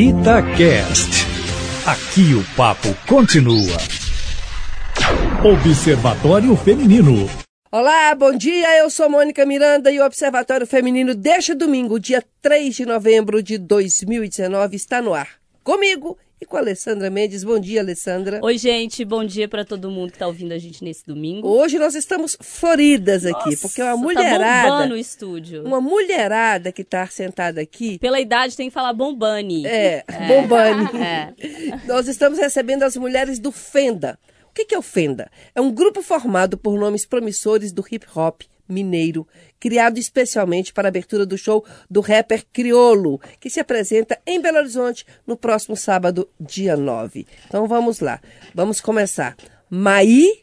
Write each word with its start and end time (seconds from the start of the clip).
Itacast. 0.00 1.26
Aqui 1.84 2.32
o 2.32 2.56
papo 2.56 2.86
continua. 3.08 3.76
Observatório 5.42 6.54
Feminino. 6.54 7.28
Olá, 7.72 8.14
bom 8.14 8.32
dia. 8.32 8.78
Eu 8.78 8.90
sou 8.90 9.10
Mônica 9.10 9.44
Miranda 9.44 9.90
e 9.90 9.98
o 9.98 10.06
Observatório 10.06 10.68
Feminino 10.68 11.16
deste 11.16 11.52
domingo, 11.52 11.98
dia 11.98 12.22
3 12.40 12.76
de 12.76 12.86
novembro 12.86 13.42
de 13.42 13.58
2019, 13.58 14.76
está 14.76 15.02
no 15.02 15.14
ar. 15.14 15.30
Comigo 15.64 16.16
e 16.40 16.46
com 16.46 16.56
a 16.56 16.60
Alessandra 16.60 17.10
Mendes. 17.10 17.42
Bom 17.42 17.58
dia, 17.58 17.80
Alessandra. 17.80 18.40
Oi, 18.42 18.56
gente. 18.58 19.04
Bom 19.04 19.24
dia 19.24 19.48
para 19.48 19.64
todo 19.64 19.90
mundo 19.90 20.10
que 20.10 20.16
está 20.16 20.26
ouvindo 20.26 20.52
a 20.52 20.58
gente 20.58 20.84
nesse 20.84 21.04
domingo. 21.04 21.48
Hoje 21.48 21.78
nós 21.78 21.94
estamos 21.94 22.36
floridas 22.40 23.26
aqui, 23.26 23.50
Nossa, 23.50 23.62
porque 23.68 23.80
é 23.80 23.84
uma 23.92 23.96
Tá 24.14 24.20
mulherada. 24.22 24.68
bombando 24.70 24.94
o 24.94 24.96
estúdio. 24.96 25.64
uma 25.64 25.80
mulherada 25.80 26.70
que 26.70 26.82
está 26.82 27.06
sentada 27.08 27.60
aqui. 27.60 27.98
Pela 27.98 28.20
idade 28.20 28.56
tem 28.56 28.68
que 28.68 28.74
falar 28.74 28.92
bombani. 28.92 29.66
É, 29.66 30.04
bombane. 30.28 30.88
É. 30.98 31.32
Nós 31.86 32.08
estamos 32.08 32.38
recebendo 32.38 32.82
as 32.82 32.96
mulheres 32.96 33.38
do 33.38 33.50
Fenda. 33.52 34.18
O 34.50 34.52
que 34.54 34.64
que 34.64 34.74
é 34.74 34.78
o 34.78 34.82
Fenda? 34.82 35.30
É 35.54 35.60
um 35.60 35.70
grupo 35.70 36.02
formado 36.02 36.56
por 36.58 36.78
nomes 36.78 37.04
promissores 37.06 37.72
do 37.72 37.84
hip 37.90 38.06
hop 38.14 38.42
mineiro, 38.68 39.26
criado 39.58 39.98
especialmente 39.98 40.72
para 40.72 40.88
a 40.88 40.90
abertura 40.90 41.24
do 41.24 41.38
show 41.38 41.64
do 41.90 42.00
rapper 42.00 42.44
Criolo, 42.52 43.20
que 43.40 43.48
se 43.48 43.58
apresenta 43.60 44.18
em 44.26 44.40
Belo 44.40 44.58
Horizonte 44.58 45.06
no 45.26 45.36
próximo 45.36 45.76
sábado, 45.76 46.28
dia 46.38 46.76
9. 46.76 47.26
Então 47.46 47.66
vamos 47.66 48.00
lá. 48.00 48.20
Vamos 48.54 48.80
começar. 48.80 49.36
Maí, 49.70 50.42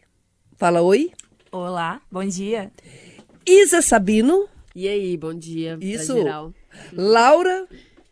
fala 0.57 0.81
oi. 0.81 1.11
Olá, 1.51 2.01
bom 2.11 2.25
dia. 2.25 2.71
Isa 3.45 3.81
Sabino, 3.81 4.47
E 4.75 4.87
aí, 4.87 5.15
bom 5.15 5.33
dia. 5.33 5.77
Isso. 5.79 6.13
geral. 6.15 6.53
Laura, 6.91 7.67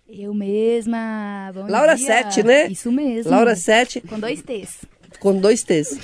Eu 0.07 0.33
mesma. 0.33 1.51
Bom 1.53 1.67
Laura 1.67 1.95
dia. 1.95 2.05
Sete, 2.07 2.43
né? 2.43 2.67
Isso 2.67 2.91
mesmo. 2.91 3.31
Laura 3.31 3.55
7, 3.55 3.99
Com 4.01 4.19
dois 4.19 4.41
T's. 4.41 4.81
com 5.19 5.37
dois 5.39 5.63
T's. 5.63 5.97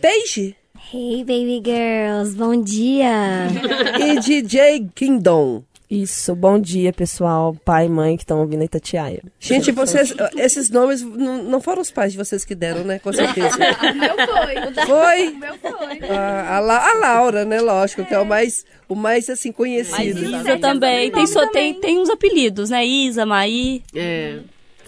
Paige 0.00 0.56
Hey, 0.96 1.24
baby 1.24 1.60
girls, 1.60 2.36
bom 2.36 2.54
dia! 2.62 3.48
e 3.98 4.20
DJ 4.20 4.86
Kingdom. 4.94 5.64
Isso, 5.90 6.36
bom 6.36 6.56
dia, 6.56 6.92
pessoal, 6.92 7.52
pai 7.64 7.86
e 7.86 7.88
mãe 7.88 8.16
que 8.16 8.22
estão 8.22 8.38
ouvindo 8.38 8.62
a 8.62 8.64
Itatiaia. 8.64 9.20
Gente, 9.40 9.72
vocês, 9.72 10.14
esses 10.36 10.70
nomes 10.70 11.02
não, 11.02 11.42
não 11.42 11.60
foram 11.60 11.82
os 11.82 11.90
pais 11.90 12.12
de 12.12 12.18
vocês 12.18 12.44
que 12.44 12.54
deram, 12.54 12.84
né? 12.84 13.00
Com 13.00 13.12
certeza. 13.12 13.58
O 13.90 13.94
meu 13.96 14.14
foi. 14.14 14.56
O 14.56 14.70
da... 14.70 14.86
Foi 14.86 15.28
O 15.30 15.36
meu 15.36 15.54
foi. 15.58 16.08
a, 16.08 16.56
a, 16.56 16.60
La- 16.60 16.88
a 16.90 16.94
Laura, 16.94 17.44
né? 17.44 17.60
Lógico, 17.60 18.04
que 18.04 18.14
é 18.14 18.18
o 18.20 18.24
mais, 18.24 18.64
o 18.88 18.94
mais 18.94 19.28
assim, 19.28 19.48
Mas 19.48 19.56
conhecido. 19.56 20.24
Isa 20.24 20.58
também. 20.60 21.10
Tem, 21.10 21.26
só, 21.26 21.44
tem, 21.48 21.74
tem 21.74 21.98
uns 21.98 22.08
apelidos, 22.08 22.70
né? 22.70 22.86
Isa, 22.86 23.26
Maí. 23.26 23.82
É. 23.92 24.38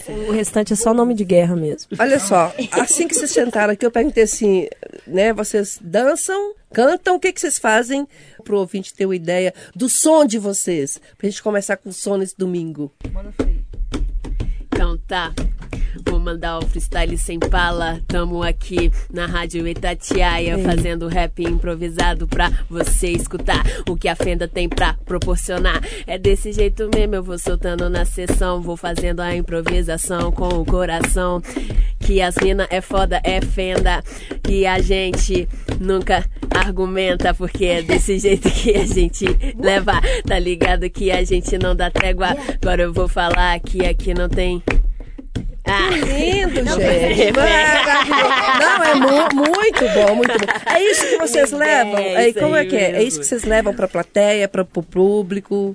O 0.09 0.33
restante 0.33 0.73
é 0.73 0.77
só 0.77 0.95
nome 0.95 1.15
de 1.15 1.25
guerra 1.25 1.57
mesmo. 1.57 1.91
Olha 1.99 2.19
só, 2.19 2.53
assim 2.73 3.09
que 3.09 3.15
vocês 3.15 3.31
sentaram 3.31 3.73
aqui, 3.73 3.85
eu 3.85 3.91
perguntei 3.91 4.25
assim, 4.25 4.69
né? 5.07 5.33
Vocês 5.33 5.79
dançam, 5.81 6.55
cantam, 6.73 7.17
o 7.17 7.21
que, 7.21 7.33
que 7.33 7.41
vocês 7.41 7.59
fazem 7.59 8.07
pro 8.45 8.59
ouvinte 8.59 8.95
ter 8.95 9.07
uma 9.07 9.17
ideia 9.17 9.53
do 9.75 9.89
som 9.89 10.25
de 10.25 10.39
vocês? 10.39 11.01
Pra 11.19 11.29
gente 11.29 11.43
começar 11.43 11.77
com 11.77 11.89
o 11.89 11.93
som 11.93 12.17
nesse 12.17 12.37
domingo. 12.37 12.93
Então 14.73 14.98
tá. 15.07 15.33
Mandar 16.27 16.59
o 16.59 16.67
freestyle 16.67 17.17
sem 17.17 17.39
pala. 17.39 18.01
Tamo 18.09 18.43
aqui 18.43 18.91
na 19.13 19.27
Rádio 19.27 19.65
Itatiaia 19.69 20.59
fazendo 20.59 21.07
rap 21.07 21.41
improvisado 21.41 22.27
pra 22.27 22.51
você 22.69 23.11
escutar 23.11 23.63
o 23.89 23.97
que 23.97 24.09
a 24.09 24.17
Fenda 24.17 24.49
tem 24.49 24.69
pra 24.69 24.95
proporcionar. 25.05 25.81
É 26.05 26.19
desse 26.19 26.51
jeito 26.51 26.91
mesmo, 26.93 27.15
eu 27.15 27.23
vou 27.23 27.39
soltando 27.39 27.89
na 27.89 28.05
sessão, 28.05 28.61
vou 28.61 28.77
fazendo 28.77 29.21
a 29.21 29.37
improvisação 29.37 30.33
com 30.33 30.49
o 30.49 30.67
coração. 30.67 31.41
Que 32.01 32.21
as 32.21 32.35
mina 32.43 32.67
é 32.71 32.81
foda, 32.81 33.21
é 33.23 33.41
Fenda. 33.41 34.03
E 34.49 34.67
a 34.67 34.81
gente 34.81 35.49
nunca 35.81 36.29
argumenta, 36.51 37.35
porque 37.35 37.67
é 37.67 37.83
desse 37.83 38.19
jeito 38.20 38.51
que 38.51 38.75
a 38.75 38.85
gente 38.85 39.27
leva. 39.57 40.01
Tá 40.27 40.41
ligado 40.41 40.91
que 40.91 41.13
a 41.13 41.23
gente 41.23 41.57
não 41.57 41.77
dá 41.77 41.89
trégua. 41.89 42.36
Agora 42.61 42.83
eu 42.83 42.92
vou 42.92 43.07
falar 43.07 43.61
que 43.61 43.86
aqui 43.86 44.13
não 44.13 44.29
tem. 44.29 44.61
Ah. 45.67 45.91
Lindo, 45.91 46.55
gente. 46.55 47.33
Maravilhoso. 47.33 48.61
Não, 48.61 48.85
é 48.85 48.95
mu- 48.95 49.45
muito 49.47 49.85
bom, 49.95 50.15
muito 50.15 50.33
bom. 50.39 50.71
É 50.73 50.83
isso 50.83 51.07
que 51.09 51.19
vocês 51.19 51.51
levam? 51.53 51.99
É 51.99 52.15
É, 52.25 52.29
isso 52.29 52.39
como 52.39 52.55
aí 52.55 52.67
é 52.67 52.69
que 52.71 52.77
é? 52.77 52.91
É 52.93 53.03
isso 53.03 53.19
que 53.21 53.27
vocês 53.27 53.43
levam 53.45 53.75
pra 53.75 53.89
plateia, 53.89 54.49
pra, 54.49 54.65
pro 54.65 54.83
público? 54.83 55.75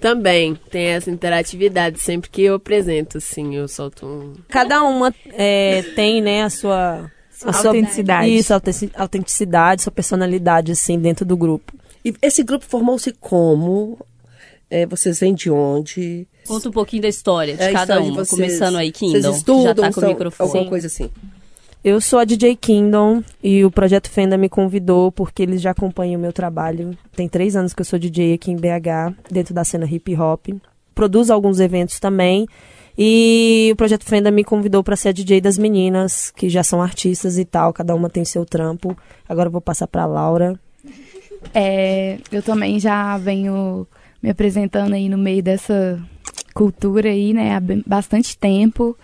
Também 0.00 0.54
tem 0.70 0.86
essa 0.88 1.10
interatividade. 1.10 1.98
Sempre 2.00 2.30
que 2.30 2.42
eu 2.42 2.54
apresento, 2.54 3.18
assim, 3.18 3.54
eu 3.56 3.66
solto 3.68 4.06
um. 4.06 4.34
Cada 4.48 4.82
uma 4.82 5.12
é, 5.32 5.82
tem, 5.94 6.20
né, 6.22 6.42
a 6.44 6.50
sua... 6.50 7.10
A 7.42 7.52
sua 7.54 7.70
Autenticidade. 7.70 8.36
Isso, 8.36 8.52
autentici- 8.52 8.92
autenticidade, 8.94 9.80
sua 9.82 9.90
personalidade, 9.92 10.72
assim, 10.72 10.98
dentro 10.98 11.24
do 11.24 11.36
grupo. 11.38 11.72
E 12.04 12.14
esse 12.20 12.42
grupo 12.42 12.66
formou-se 12.66 13.12
como? 13.18 13.98
É, 14.70 14.84
vocês 14.84 15.18
vêm 15.20 15.34
de 15.34 15.50
onde? 15.50 16.28
Conta 16.54 16.68
um 16.68 16.72
pouquinho 16.72 17.02
da 17.02 17.08
história 17.08 17.56
de 17.56 17.62
É 17.62 17.72
cada 17.72 18.00
vocês. 18.00 18.28
Começando 18.30 18.76
aí, 18.76 18.90
Kingdom. 18.90 19.20
Vocês 19.22 19.36
estudam, 19.36 19.62
já 19.62 19.74
tá 19.74 19.86
com 19.92 20.00
são- 20.00 20.08
o 20.08 20.12
microfone. 20.12 20.48
alguma 20.48 20.68
coisa 20.68 20.86
assim. 20.88 21.08
Eu 21.82 22.00
sou 22.00 22.18
a 22.18 22.24
DJ 22.24 22.56
Kingdom 22.56 23.22
e 23.42 23.64
o 23.64 23.70
Projeto 23.70 24.10
Fenda 24.10 24.36
me 24.36 24.48
convidou 24.48 25.10
porque 25.10 25.42
eles 25.42 25.62
já 25.62 25.70
acompanham 25.70 26.18
o 26.18 26.20
meu 26.22 26.32
trabalho. 26.32 26.96
Tem 27.16 27.26
três 27.28 27.56
anos 27.56 27.72
que 27.72 27.80
eu 27.80 27.84
sou 27.86 27.98
DJ 27.98 28.34
aqui 28.34 28.50
em 28.50 28.56
BH, 28.56 29.14
dentro 29.30 29.54
da 29.54 29.64
cena 29.64 29.86
hip 29.86 30.14
hop. 30.16 30.48
Produzo 30.94 31.32
alguns 31.32 31.58
eventos 31.60 31.98
também. 31.98 32.46
E 32.98 33.70
o 33.72 33.76
Projeto 33.76 34.04
Fenda 34.04 34.30
me 34.30 34.44
convidou 34.44 34.82
para 34.84 34.94
ser 34.96 35.08
a 35.08 35.12
DJ 35.12 35.40
das 35.40 35.56
meninas, 35.56 36.30
que 36.36 36.50
já 36.50 36.62
são 36.62 36.82
artistas 36.82 37.38
e 37.38 37.44
tal, 37.46 37.72
cada 37.72 37.94
uma 37.94 38.10
tem 38.10 38.26
seu 38.26 38.44
trampo. 38.44 38.94
Agora 39.26 39.46
eu 39.48 39.52
vou 39.52 39.60
passar 39.62 39.86
para 39.86 40.04
Laura. 40.04 40.58
É, 41.54 42.18
eu 42.30 42.42
também 42.42 42.78
já 42.78 43.16
venho 43.16 43.86
me 44.22 44.28
apresentando 44.28 44.92
aí 44.92 45.08
no 45.08 45.16
meio 45.16 45.42
dessa 45.42 45.98
cultura 46.54 47.08
aí, 47.08 47.32
né? 47.32 47.56
Há 47.56 47.62
bastante 47.86 48.36
tempo. 48.36 48.96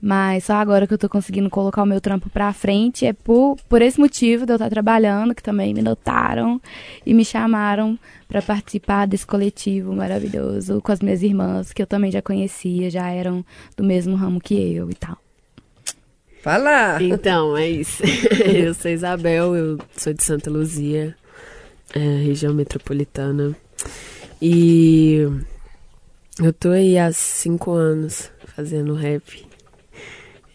Mas 0.00 0.44
só 0.44 0.54
agora 0.54 0.86
que 0.86 0.94
eu 0.94 0.98
tô 0.98 1.08
conseguindo 1.08 1.48
colocar 1.48 1.82
o 1.82 1.86
meu 1.86 2.00
trampo 2.00 2.28
pra 2.28 2.52
frente. 2.52 3.06
É 3.06 3.12
por, 3.12 3.56
por 3.68 3.82
esse 3.82 3.98
motivo 3.98 4.44
de 4.44 4.52
eu 4.52 4.56
estar 4.56 4.68
trabalhando, 4.68 5.34
que 5.34 5.42
também 5.42 5.72
me 5.72 5.82
notaram 5.82 6.60
e 7.04 7.14
me 7.14 7.24
chamaram 7.24 7.98
pra 8.28 8.42
participar 8.42 9.06
desse 9.06 9.26
coletivo 9.26 9.94
maravilhoso 9.94 10.80
com 10.82 10.92
as 10.92 11.00
minhas 11.00 11.22
irmãs, 11.22 11.72
que 11.72 11.80
eu 11.80 11.86
também 11.86 12.10
já 12.10 12.20
conhecia, 12.20 12.90
já 12.90 13.08
eram 13.08 13.44
do 13.76 13.82
mesmo 13.82 14.14
ramo 14.16 14.40
que 14.40 14.54
eu 14.54 14.90
e 14.90 14.94
tal. 14.94 15.16
Fala! 16.42 17.02
Então, 17.02 17.56
é 17.56 17.68
isso. 17.68 18.02
eu 18.46 18.74
sou 18.74 18.90
Isabel, 18.90 19.56
eu 19.56 19.78
sou 19.96 20.12
de 20.12 20.22
Santa 20.22 20.50
Luzia, 20.50 21.16
é, 21.92 21.98
região 21.98 22.54
metropolitana. 22.54 23.56
E 24.40 25.26
eu 26.42 26.52
tô 26.52 26.70
aí 26.70 26.98
há 26.98 27.12
cinco 27.12 27.72
anos 27.72 28.30
fazendo 28.54 28.94
rap. 28.94 29.46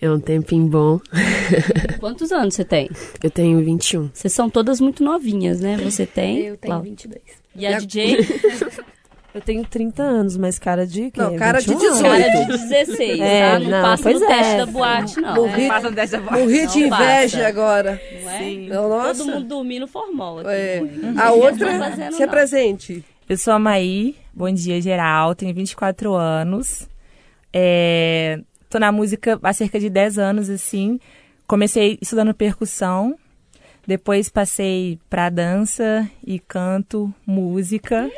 É 0.01 0.09
um 0.09 0.19
tempinho 0.19 0.65
bom. 0.67 0.99
Quantos 1.99 2.31
anos 2.31 2.55
você 2.55 2.65
tem? 2.65 2.89
Eu 3.23 3.29
tenho 3.29 3.63
21. 3.63 4.09
Vocês 4.13 4.33
são 4.33 4.49
todas 4.49 4.81
muito 4.81 5.03
novinhas, 5.03 5.59
né? 5.61 5.77
Você 5.77 6.05
tem? 6.07 6.39
Eu 6.39 6.57
tenho 6.57 6.73
Lau- 6.73 6.83
22. 6.83 7.21
E 7.55 7.67
a 7.67 7.77
DJ? 7.77 8.17
Eu 9.33 9.39
tenho 9.39 9.63
30 9.63 10.03
anos, 10.03 10.35
mas 10.35 10.59
cara 10.59 10.85
de 10.85 11.09
quê? 11.09 11.21
Não, 11.21 11.37
cara 11.37 11.61
de 11.61 11.67
21 11.69 11.87
anos. 11.87 12.01
Cara 12.01 12.27
de 12.27 12.47
16, 12.67 13.19
É, 13.21 13.39
tá? 13.53 13.59
Não, 13.59 13.69
não, 13.69 13.81
passa 13.83 14.09
no 14.11 14.19
teste 14.19 14.43
é. 14.53 14.57
da 14.57 14.65
boate, 14.65 15.21
não. 15.21 15.35
Morri, 15.35 15.67
Passa 15.69 15.91
dessa 15.91 16.19
voz. 16.19 16.37
morri 16.41 16.67
de 16.67 16.79
Não 16.79 16.87
inveja 16.87 17.37
passa. 17.37 17.47
agora. 17.47 18.01
Não 18.23 18.29
é? 18.29 18.51
Não, 18.67 18.89
Nossa. 18.89 19.23
Todo 19.23 19.33
mundo 19.33 19.47
dormindo 19.47 19.87
formol 19.87 20.39
aqui. 20.39 20.49
É. 20.49 20.81
Não 20.81 21.23
A 21.23 21.31
outra, 21.31 21.95
se 22.11 22.19
não. 22.19 22.23
apresente. 22.25 23.05
Eu 23.29 23.37
sou 23.37 23.53
a 23.53 23.59
Maí, 23.59 24.17
bom 24.33 24.51
dia 24.51 24.81
geral, 24.81 25.35
tenho 25.35 25.53
24 25.53 26.13
anos. 26.13 26.89
É, 27.53 28.39
tô 28.69 28.79
na 28.79 28.91
música 28.91 29.39
há 29.43 29.53
cerca 29.53 29.79
de 29.79 29.89
10 29.89 30.17
anos, 30.17 30.49
assim. 30.49 30.99
Comecei 31.47 31.97
estudando 32.01 32.33
percussão, 32.33 33.17
depois 33.85 34.29
passei 34.29 34.99
pra 35.09 35.29
dança 35.29 36.09
e 36.25 36.39
canto, 36.39 37.13
música. 37.25 38.09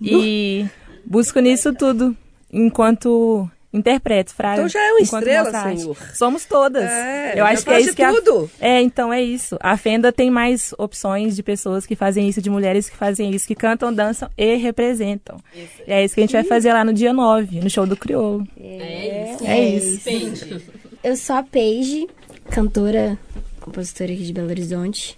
E 0.00 0.66
busco 1.04 1.40
nisso 1.40 1.74
tudo, 1.74 2.16
enquanto 2.52 3.50
interpreto, 3.72 4.34
fra... 4.34 4.54
Então 4.54 4.68
já 4.68 4.80
é 4.80 4.92
uma 4.92 5.00
enquanto 5.00 5.22
estrela, 5.22 5.76
senhor. 5.76 5.96
Somos 6.14 6.44
todas. 6.44 6.84
É, 6.84 7.38
Eu 7.38 7.44
acho 7.44 7.64
que 7.64 7.70
é 7.70 7.80
isso 7.80 7.94
que 7.94 8.02
a... 8.02 8.12
tudo. 8.12 8.50
É, 8.60 8.80
então 8.82 9.12
é 9.12 9.22
isso. 9.22 9.56
A 9.60 9.76
Fenda 9.76 10.12
tem 10.12 10.30
mais 10.30 10.74
opções 10.76 11.36
de 11.36 11.42
pessoas 11.42 11.86
que 11.86 11.94
fazem 11.94 12.28
isso, 12.28 12.42
de 12.42 12.50
mulheres 12.50 12.90
que 12.90 12.96
fazem 12.96 13.30
isso, 13.30 13.46
que 13.46 13.54
cantam, 13.54 13.92
dançam 13.92 14.28
e 14.36 14.56
representam. 14.56 15.38
E 15.86 15.92
é 15.92 16.04
isso 16.04 16.14
que 16.14 16.20
a 16.20 16.24
gente 16.24 16.32
vai 16.32 16.44
fazer 16.44 16.72
lá 16.72 16.84
no 16.84 16.92
dia 16.92 17.12
9, 17.12 17.60
no 17.60 17.70
show 17.70 17.86
do 17.86 17.96
Crioulo. 17.96 18.46
É 18.58 19.32
isso. 19.34 19.44
É 19.44 19.68
isso. 19.68 20.04
Depende. 20.04 20.64
Eu 21.02 21.16
sou 21.16 21.36
a 21.36 21.42
Paige, 21.42 22.08
cantora, 22.50 23.18
compositora 23.60 24.12
aqui 24.12 24.22
de 24.22 24.32
Belo 24.32 24.48
Horizonte. 24.48 25.16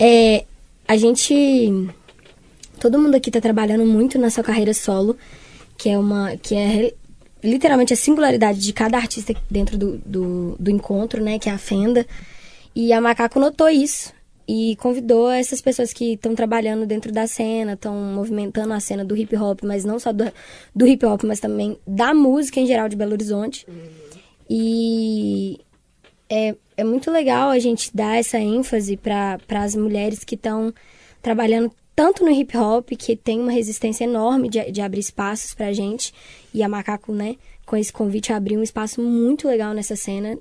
É, 0.00 0.44
a 0.86 0.96
gente. 0.96 1.34
Todo 2.80 2.98
mundo 2.98 3.14
aqui 3.14 3.30
tá 3.30 3.40
trabalhando 3.40 3.84
muito 3.86 4.18
na 4.18 4.30
sua 4.30 4.42
carreira 4.42 4.74
solo, 4.74 5.16
que 5.76 5.88
é 5.88 5.98
uma. 5.98 6.36
que 6.36 6.54
é 6.54 6.92
literalmente 7.42 7.92
a 7.92 7.96
singularidade 7.96 8.60
de 8.60 8.72
cada 8.72 8.96
artista 8.96 9.34
dentro 9.50 9.76
do, 9.76 9.98
do, 9.98 10.56
do 10.58 10.70
encontro, 10.70 11.22
né? 11.22 11.38
Que 11.38 11.48
é 11.48 11.52
a 11.52 11.58
Fenda. 11.58 12.06
E 12.74 12.92
a 12.92 13.00
Macaco 13.00 13.38
notou 13.38 13.68
isso 13.68 14.12
e 14.46 14.76
convidou 14.76 15.30
essas 15.30 15.60
pessoas 15.60 15.92
que 15.92 16.14
estão 16.14 16.34
trabalhando 16.34 16.86
dentro 16.86 17.12
da 17.12 17.26
cena, 17.26 17.74
estão 17.74 17.94
movimentando 17.94 18.72
a 18.72 18.80
cena 18.80 19.04
do 19.04 19.16
hip 19.16 19.36
hop, 19.36 19.60
mas 19.62 19.84
não 19.84 19.98
só 19.98 20.12
do, 20.12 20.30
do 20.74 20.86
hip 20.86 21.04
hop, 21.06 21.22
mas 21.24 21.40
também 21.40 21.78
da 21.86 22.12
música 22.12 22.60
em 22.60 22.66
geral 22.66 22.88
de 22.88 22.96
Belo 22.96 23.12
Horizonte. 23.12 23.66
E 24.48 25.60
é, 26.28 26.54
é 26.76 26.84
muito 26.84 27.10
legal 27.10 27.50
a 27.50 27.58
gente 27.58 27.94
dar 27.94 28.16
essa 28.16 28.38
ênfase 28.38 28.96
para 28.96 29.38
as 29.50 29.74
mulheres 29.74 30.24
que 30.24 30.34
estão 30.34 30.72
trabalhando 31.20 31.70
tanto 31.94 32.24
no 32.24 32.30
hip 32.30 32.56
hop, 32.56 32.90
que 32.90 33.14
tem 33.16 33.40
uma 33.40 33.52
resistência 33.52 34.04
enorme 34.04 34.48
de, 34.48 34.70
de 34.70 34.80
abrir 34.80 35.00
espaços 35.00 35.54
pra 35.54 35.72
gente, 35.72 36.12
e 36.52 36.62
a 36.62 36.68
Macaco, 36.68 37.12
né, 37.12 37.36
com 37.66 37.76
esse 37.76 37.92
convite, 37.92 38.32
abriu 38.32 38.60
um 38.60 38.62
espaço 38.62 39.00
muito 39.00 39.46
legal 39.46 39.72
nessa 39.74 39.96
cena. 39.96 40.38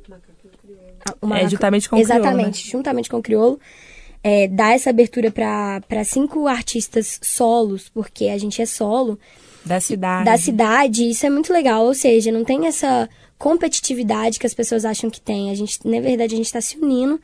Uma, 1.21 1.39
é, 1.39 1.50
juntamente 1.50 1.89
com 1.89 1.95
o 1.95 2.00
Exatamente, 2.00 2.30
Criolo, 2.31 2.48
né? 2.48 2.71
juntamente 2.71 3.09
com 3.09 3.18
o 3.18 3.21
Criolo. 3.21 3.59
É, 4.24 4.48
dar 4.48 4.75
essa 4.75 4.92
abertura 4.92 5.31
para 5.31 6.03
cinco 6.03 6.48
artistas 6.48 7.19
solos, 7.24 7.89
porque 7.89 8.27
a 8.27 8.38
gente 8.38 8.62
é 8.62 8.65
solo. 8.65 9.18
Da 9.65 9.80
cidade. 9.80 10.25
Da 10.25 10.38
cidade, 10.38 11.09
isso 11.09 11.25
é 11.25 11.30
muito 11.30 11.51
legal. 11.51 11.86
Ou 11.86 11.94
seja, 11.94 12.31
não 12.31 12.44
tem 12.44 12.68
essa 12.68 13.09
competitividade 13.38 14.39
que 14.39 14.45
as 14.45 14.53
pessoas 14.53 14.86
acham 14.86 15.09
que 15.09 15.19
tem. 15.19 15.50
A 15.50 15.56
gente, 15.56 15.80
na 15.83 16.00
verdade, 16.00 16.36
a 16.36 16.38
gente 16.38 16.45
está 16.45 16.62
se 16.62 16.77
unindo 16.77 17.19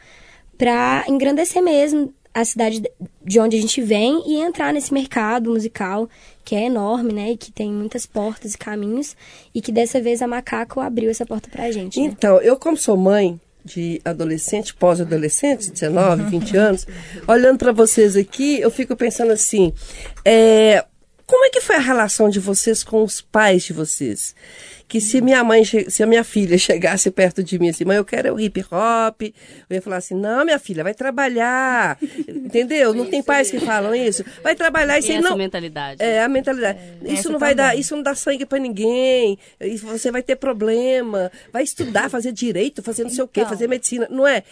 para 0.57 1.05
engrandecer 1.07 1.61
mesmo 1.61 2.11
a 2.33 2.45
cidade 2.45 2.83
de 3.23 3.39
onde 3.39 3.57
a 3.57 3.61
gente 3.61 3.81
vem 3.81 4.23
e 4.27 4.41
entrar 4.41 4.73
nesse 4.73 4.93
mercado 4.93 5.49
musical 5.49 6.09
que 6.43 6.55
é 6.55 6.65
enorme, 6.65 7.11
né? 7.11 7.31
E 7.31 7.37
que 7.37 7.51
tem 7.51 7.71
muitas 7.71 8.05
portas 8.05 8.53
e 8.53 8.57
caminhos. 8.57 9.15
E 9.53 9.61
que 9.61 9.71
dessa 9.71 9.99
vez 9.99 10.21
a 10.21 10.27
Macaco 10.27 10.79
abriu 10.79 11.09
essa 11.09 11.25
porta 11.25 11.49
pra 11.49 11.69
gente. 11.71 11.99
Né? 11.99 12.05
Então, 12.05 12.39
eu 12.41 12.57
como 12.57 12.77
sou 12.77 12.95
mãe 12.95 13.39
de 13.65 14.01
adolescente, 14.05 14.73
pós-adolescente, 14.73 15.69
19, 15.69 16.23
20 16.23 16.57
anos, 16.57 16.87
olhando 17.27 17.57
para 17.57 17.73
vocês 17.73 18.15
aqui, 18.15 18.61
eu 18.61 18.71
fico 18.71 18.95
pensando 18.95 19.33
assim, 19.33 19.73
é, 20.23 20.85
como 21.27 21.45
é 21.45 21.49
que 21.49 21.61
foi 21.61 21.75
a 21.75 21.79
relação 21.79 22.29
de 22.29 22.39
vocês 22.39 22.83
com 22.83 23.03
os 23.03 23.21
pais 23.21 23.63
de 23.63 23.73
vocês? 23.73 24.33
que 24.87 25.01
se 25.01 25.19
minha 25.19 25.43
mãe, 25.43 25.63
se 25.65 26.01
a 26.01 26.07
minha 26.07 26.23
filha 26.23 26.57
chegasse 26.57 27.11
perto 27.11 27.43
de 27.43 27.59
mim 27.59 27.69
assim, 27.69 27.83
mãe, 27.83 27.97
eu 27.97 28.05
quero 28.05 28.33
o 28.33 28.39
hip 28.39 28.61
hop, 28.71 29.21
eu 29.21 29.75
ia 29.75 29.81
falar 29.81 29.97
assim, 29.97 30.15
não, 30.15 30.45
minha 30.45 30.57
filha, 30.57 30.83
vai 30.83 30.93
trabalhar, 30.93 31.97
entendeu? 32.27 32.93
Não 32.93 33.05
tem 33.05 33.21
pais 33.21 33.51
que 33.51 33.59
falam 33.59 33.93
isso, 33.93 34.23
vai 34.41 34.55
trabalhar 34.55 34.97
isso 34.97 35.11
aí 35.11 35.19
não. 35.19 35.35
mentalidade. 35.35 36.01
É 36.01 36.23
a 36.23 36.29
mentalidade. 36.29 36.79
É, 37.03 37.13
isso 37.13 37.29
não 37.29 37.39
vai 37.39 37.53
também. 37.53 37.71
dar, 37.71 37.77
isso 37.77 37.95
não 37.95 38.03
dá 38.03 38.15
sangue 38.15 38.45
para 38.45 38.59
ninguém. 38.59 39.37
Você 39.83 40.11
vai 40.11 40.23
ter 40.23 40.37
problema, 40.37 41.31
vai 41.51 41.63
estudar, 41.63 42.09
fazer 42.09 42.31
direito, 42.31 42.81
fazer 42.81 43.03
não 43.03 43.09
sei 43.09 43.23
o 43.23 43.27
quê, 43.27 43.41
então. 43.41 43.49
fazer 43.49 43.67
medicina, 43.67 44.07
não 44.09 44.25
é? 44.25 44.43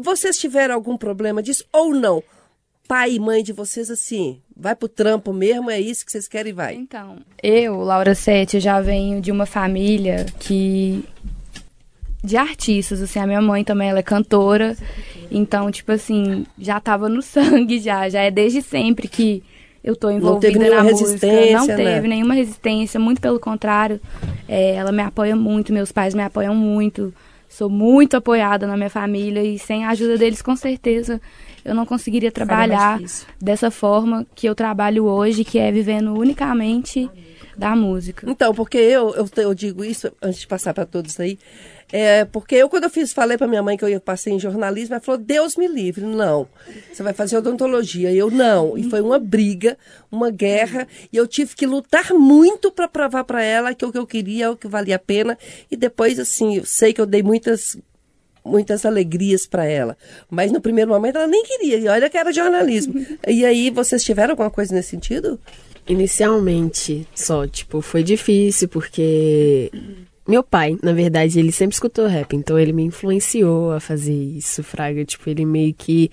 Vocês 0.00 0.36
tiveram 0.36 0.74
algum 0.74 0.96
problema 0.96 1.42
disso 1.42 1.64
ou 1.72 1.94
não? 1.94 2.22
Pai 2.86 3.14
e 3.14 3.20
mãe 3.20 3.42
de 3.42 3.52
vocês 3.52 3.90
assim? 3.90 4.40
Vai 4.56 4.74
pro 4.76 4.88
trampo 4.88 5.32
mesmo, 5.32 5.70
é 5.70 5.80
isso 5.80 6.04
que 6.04 6.12
vocês 6.12 6.28
querem 6.28 6.50
e 6.50 6.54
vai? 6.54 6.74
Então, 6.74 7.16
eu, 7.42 7.78
Laura 7.80 8.14
Sete, 8.14 8.60
já 8.60 8.80
venho 8.80 9.20
de 9.20 9.32
uma 9.32 9.46
família 9.46 10.26
que 10.38 11.04
de 12.22 12.38
artistas, 12.38 13.02
assim, 13.02 13.18
a 13.18 13.26
minha 13.26 13.42
mãe 13.42 13.62
também, 13.62 13.90
ela 13.90 13.98
é 13.98 14.02
cantora. 14.02 14.74
Então, 15.30 15.70
tipo 15.70 15.92
assim, 15.92 16.46
já 16.58 16.80
tava 16.80 17.08
no 17.08 17.20
sangue 17.22 17.78
já, 17.78 18.08
já 18.08 18.22
é 18.22 18.30
desde 18.30 18.62
sempre 18.62 19.08
que 19.08 19.42
eu 19.82 19.94
tô 19.94 20.10
envolvida 20.10 20.52
não 20.52 20.60
teve 20.60 20.74
na 20.74 20.82
música. 20.82 21.26
Não 21.52 21.66
né? 21.66 21.76
teve 21.76 22.08
nenhuma 22.08 22.32
resistência, 22.32 22.98
muito 22.98 23.20
pelo 23.20 23.38
contrário. 23.38 24.00
É, 24.48 24.74
ela 24.74 24.90
me 24.90 25.02
apoia 25.02 25.36
muito, 25.36 25.72
meus 25.72 25.92
pais 25.92 26.14
me 26.14 26.22
apoiam 26.22 26.54
muito. 26.54 27.12
Sou 27.46 27.68
muito 27.68 28.16
apoiada 28.16 28.66
na 28.66 28.76
minha 28.76 28.90
família 28.90 29.44
e 29.44 29.58
sem 29.58 29.84
a 29.84 29.90
ajuda 29.90 30.16
deles, 30.16 30.40
com 30.40 30.56
certeza, 30.56 31.20
eu 31.64 31.74
não 31.74 31.86
conseguiria 31.86 32.30
trabalhar 32.30 33.00
dessa 33.40 33.70
forma 33.70 34.26
que 34.34 34.46
eu 34.46 34.54
trabalho 34.54 35.04
hoje, 35.06 35.44
que 35.44 35.58
é 35.58 35.72
vivendo 35.72 36.12
unicamente 36.12 37.10
da 37.56 37.74
música. 37.74 38.28
Então, 38.28 38.54
porque 38.54 38.78
eu, 38.78 39.14
eu, 39.14 39.28
eu 39.36 39.54
digo 39.54 39.84
isso, 39.84 40.12
antes 40.20 40.40
de 40.40 40.46
passar 40.46 40.74
para 40.74 40.84
todos 40.84 41.18
aí, 41.20 41.38
é, 41.92 42.24
porque 42.24 42.56
eu, 42.56 42.68
quando 42.68 42.84
eu 42.84 42.90
fiz, 42.90 43.12
falei 43.12 43.38
para 43.38 43.46
minha 43.46 43.62
mãe 43.62 43.76
que 43.76 43.84
eu 43.84 43.88
ia 43.88 44.00
passar 44.00 44.30
em 44.30 44.38
jornalismo, 44.38 44.94
ela 44.94 45.02
falou, 45.02 45.20
Deus 45.20 45.56
me 45.56 45.68
livre, 45.68 46.04
não. 46.04 46.48
Você 46.92 47.02
vai 47.02 47.12
fazer 47.12 47.36
odontologia. 47.36 48.12
Eu, 48.12 48.30
não. 48.30 48.76
E 48.76 48.82
foi 48.90 49.00
uma 49.00 49.18
briga, 49.18 49.78
uma 50.10 50.30
guerra, 50.30 50.88
e 51.12 51.16
eu 51.16 51.26
tive 51.26 51.54
que 51.54 51.66
lutar 51.66 52.12
muito 52.12 52.72
para 52.72 52.88
provar 52.88 53.24
para 53.24 53.42
ela 53.42 53.74
que 53.74 53.84
o 53.84 53.92
que 53.92 53.98
eu 53.98 54.06
queria, 54.06 54.50
o 54.50 54.56
que 54.56 54.66
valia 54.66 54.96
a 54.96 54.98
pena. 54.98 55.38
E 55.70 55.76
depois, 55.76 56.18
assim, 56.18 56.56
eu 56.56 56.64
sei 56.64 56.92
que 56.92 57.00
eu 57.00 57.06
dei 57.06 57.22
muitas 57.22 57.76
muitas 58.44 58.84
alegrias 58.84 59.46
para 59.46 59.64
ela. 59.64 59.96
Mas 60.30 60.52
no 60.52 60.60
primeiro 60.60 60.90
momento 60.90 61.16
ela 61.16 61.26
nem 61.26 61.42
queria, 61.42 61.78
e 61.78 61.88
olha 61.88 62.10
que 62.10 62.18
era 62.18 62.32
jornalismo. 62.32 62.94
e 63.26 63.44
aí, 63.44 63.70
vocês 63.70 64.04
tiveram 64.04 64.32
alguma 64.32 64.50
coisa 64.50 64.74
nesse 64.74 64.90
sentido? 64.90 65.40
Inicialmente, 65.88 67.06
só, 67.14 67.46
tipo, 67.46 67.80
foi 67.80 68.02
difícil, 68.02 68.68
porque 68.68 69.70
meu 70.26 70.42
pai, 70.42 70.78
na 70.82 70.92
verdade, 70.92 71.38
ele 71.38 71.52
sempre 71.52 71.74
escutou 71.74 72.06
rap, 72.06 72.34
então 72.34 72.58
ele 72.58 72.72
me 72.72 72.82
influenciou 72.82 73.72
a 73.72 73.80
fazer 73.80 74.14
isso, 74.14 74.62
Fraga. 74.62 75.04
Tipo, 75.04 75.28
ele 75.28 75.44
meio 75.44 75.74
que, 75.74 76.10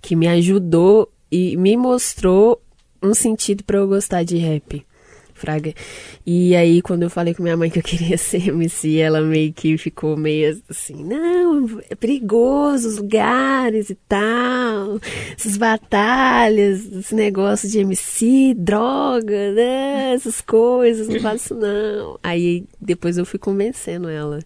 que 0.00 0.16
me 0.16 0.26
ajudou 0.26 1.10
e 1.30 1.56
me 1.56 1.76
mostrou 1.76 2.62
um 3.02 3.12
sentido 3.12 3.62
para 3.64 3.78
eu 3.78 3.86
gostar 3.86 4.22
de 4.24 4.38
rap. 4.38 4.84
Fraga. 5.36 5.74
E 6.24 6.56
aí, 6.56 6.80
quando 6.80 7.02
eu 7.02 7.10
falei 7.10 7.34
com 7.34 7.42
minha 7.42 7.56
mãe 7.56 7.68
que 7.68 7.78
eu 7.78 7.82
queria 7.82 8.16
ser 8.18 8.48
MC, 8.48 8.98
ela 8.98 9.20
meio 9.20 9.52
que 9.52 9.76
ficou 9.76 10.16
meio 10.16 10.60
assim, 10.68 11.04
não, 11.04 11.80
é 11.90 11.94
perigoso 11.94 12.88
os 12.88 12.96
lugares 12.96 13.90
e 13.90 13.94
tal, 14.08 14.98
essas 15.36 15.56
batalhas, 15.56 16.86
esse 16.86 17.14
negócio 17.14 17.68
de 17.68 17.78
MC, 17.80 18.54
droga, 18.56 19.52
né, 19.52 20.14
essas 20.14 20.40
coisas, 20.40 21.06
não 21.08 21.20
faço 21.20 21.36
isso 21.36 21.54
não. 21.54 22.18
Aí, 22.22 22.64
depois 22.80 23.18
eu 23.18 23.26
fui 23.26 23.38
convencendo 23.38 24.08
ela, 24.08 24.40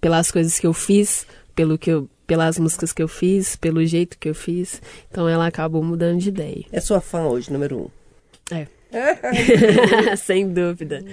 pelas 0.00 0.30
coisas 0.30 0.58
que 0.58 0.66
eu 0.66 0.72
fiz, 0.72 1.26
pelo 1.54 1.76
que 1.76 1.90
eu 1.90 2.08
pelas 2.26 2.58
músicas 2.58 2.94
que 2.94 3.02
eu 3.02 3.08
fiz, 3.08 3.56
pelo 3.56 3.84
jeito 3.84 4.18
que 4.18 4.26
eu 4.26 4.34
fiz. 4.34 4.80
Então 5.10 5.28
ela 5.28 5.46
acabou 5.46 5.82
mudando 5.84 6.18
de 6.18 6.30
ideia. 6.30 6.64
É 6.72 6.80
sua 6.80 6.98
fã 6.98 7.24
hoje, 7.24 7.52
número 7.52 7.78
um? 7.78 7.88
É. 8.54 8.66
Sem 10.18 10.48
dúvida. 10.48 11.04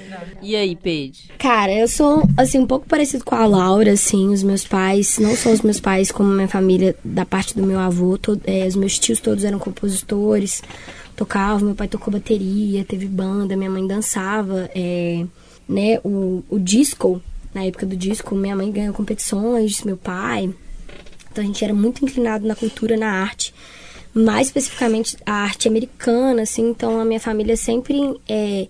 E 0.42 0.56
aí, 0.56 0.76
Paige? 0.76 1.30
Cara, 1.38 1.74
eu 1.74 1.88
sou, 1.88 2.24
assim, 2.38 2.60
um 2.60 2.68
pouco 2.68 2.86
parecido 2.86 3.24
com 3.24 3.36
a 3.36 3.46
Laura, 3.46 3.94
assim. 3.94 4.30
Os 4.30 4.44
meus 4.44 4.66
pais, 4.66 5.18
não 5.18 5.36
só 5.36 5.52
os 5.52 5.62
meus 5.62 5.80
pais, 5.80 6.12
como 6.12 6.30
minha 6.30 6.48
família, 6.48 6.95
da 7.04 7.26
parte 7.26 7.56
do 7.56 7.66
meu 7.66 7.80
avô, 7.80 8.18
todo, 8.18 8.42
é, 8.45 8.68
os 8.68 8.76
meus 8.76 9.00
tios 9.00 9.19
todos 9.19 9.44
eram 9.44 9.59
compositores, 9.59 10.62
tocavam. 11.16 11.68
Meu 11.68 11.76
pai 11.76 11.88
tocou 11.88 12.12
bateria, 12.12 12.83
teve 12.83 13.07
banda, 13.07 13.56
minha 13.56 13.69
mãe 13.69 13.86
dançava. 13.86 14.69
É, 14.76 15.26
né, 15.68 16.00
o, 16.04 16.44
o 16.50 16.59
disco, 16.59 17.21
na 17.54 17.64
época 17.64 17.86
do 17.86 17.95
disco, 17.95 18.36
minha 18.36 18.56
mãe 18.56 18.71
ganhou 18.71 18.94
competições, 18.94 19.83
meu 19.83 19.98
pai. 19.98 20.54
Então 21.31 21.44
a 21.44 21.48
gente 21.48 21.64
era 21.64 21.74
muito 21.74 22.04
inclinado 22.04 22.45
na 22.45 22.56
cultura, 22.56 22.98
na 22.98 23.12
arte 23.12 23.54
mais 24.19 24.47
especificamente 24.47 25.18
a 25.26 25.33
arte 25.33 25.68
americana, 25.68 26.42
assim, 26.42 26.69
então 26.69 26.99
a 26.99 27.06
minha 27.06 27.19
família 27.19 27.56
sempre 27.56 28.19
é, 28.28 28.68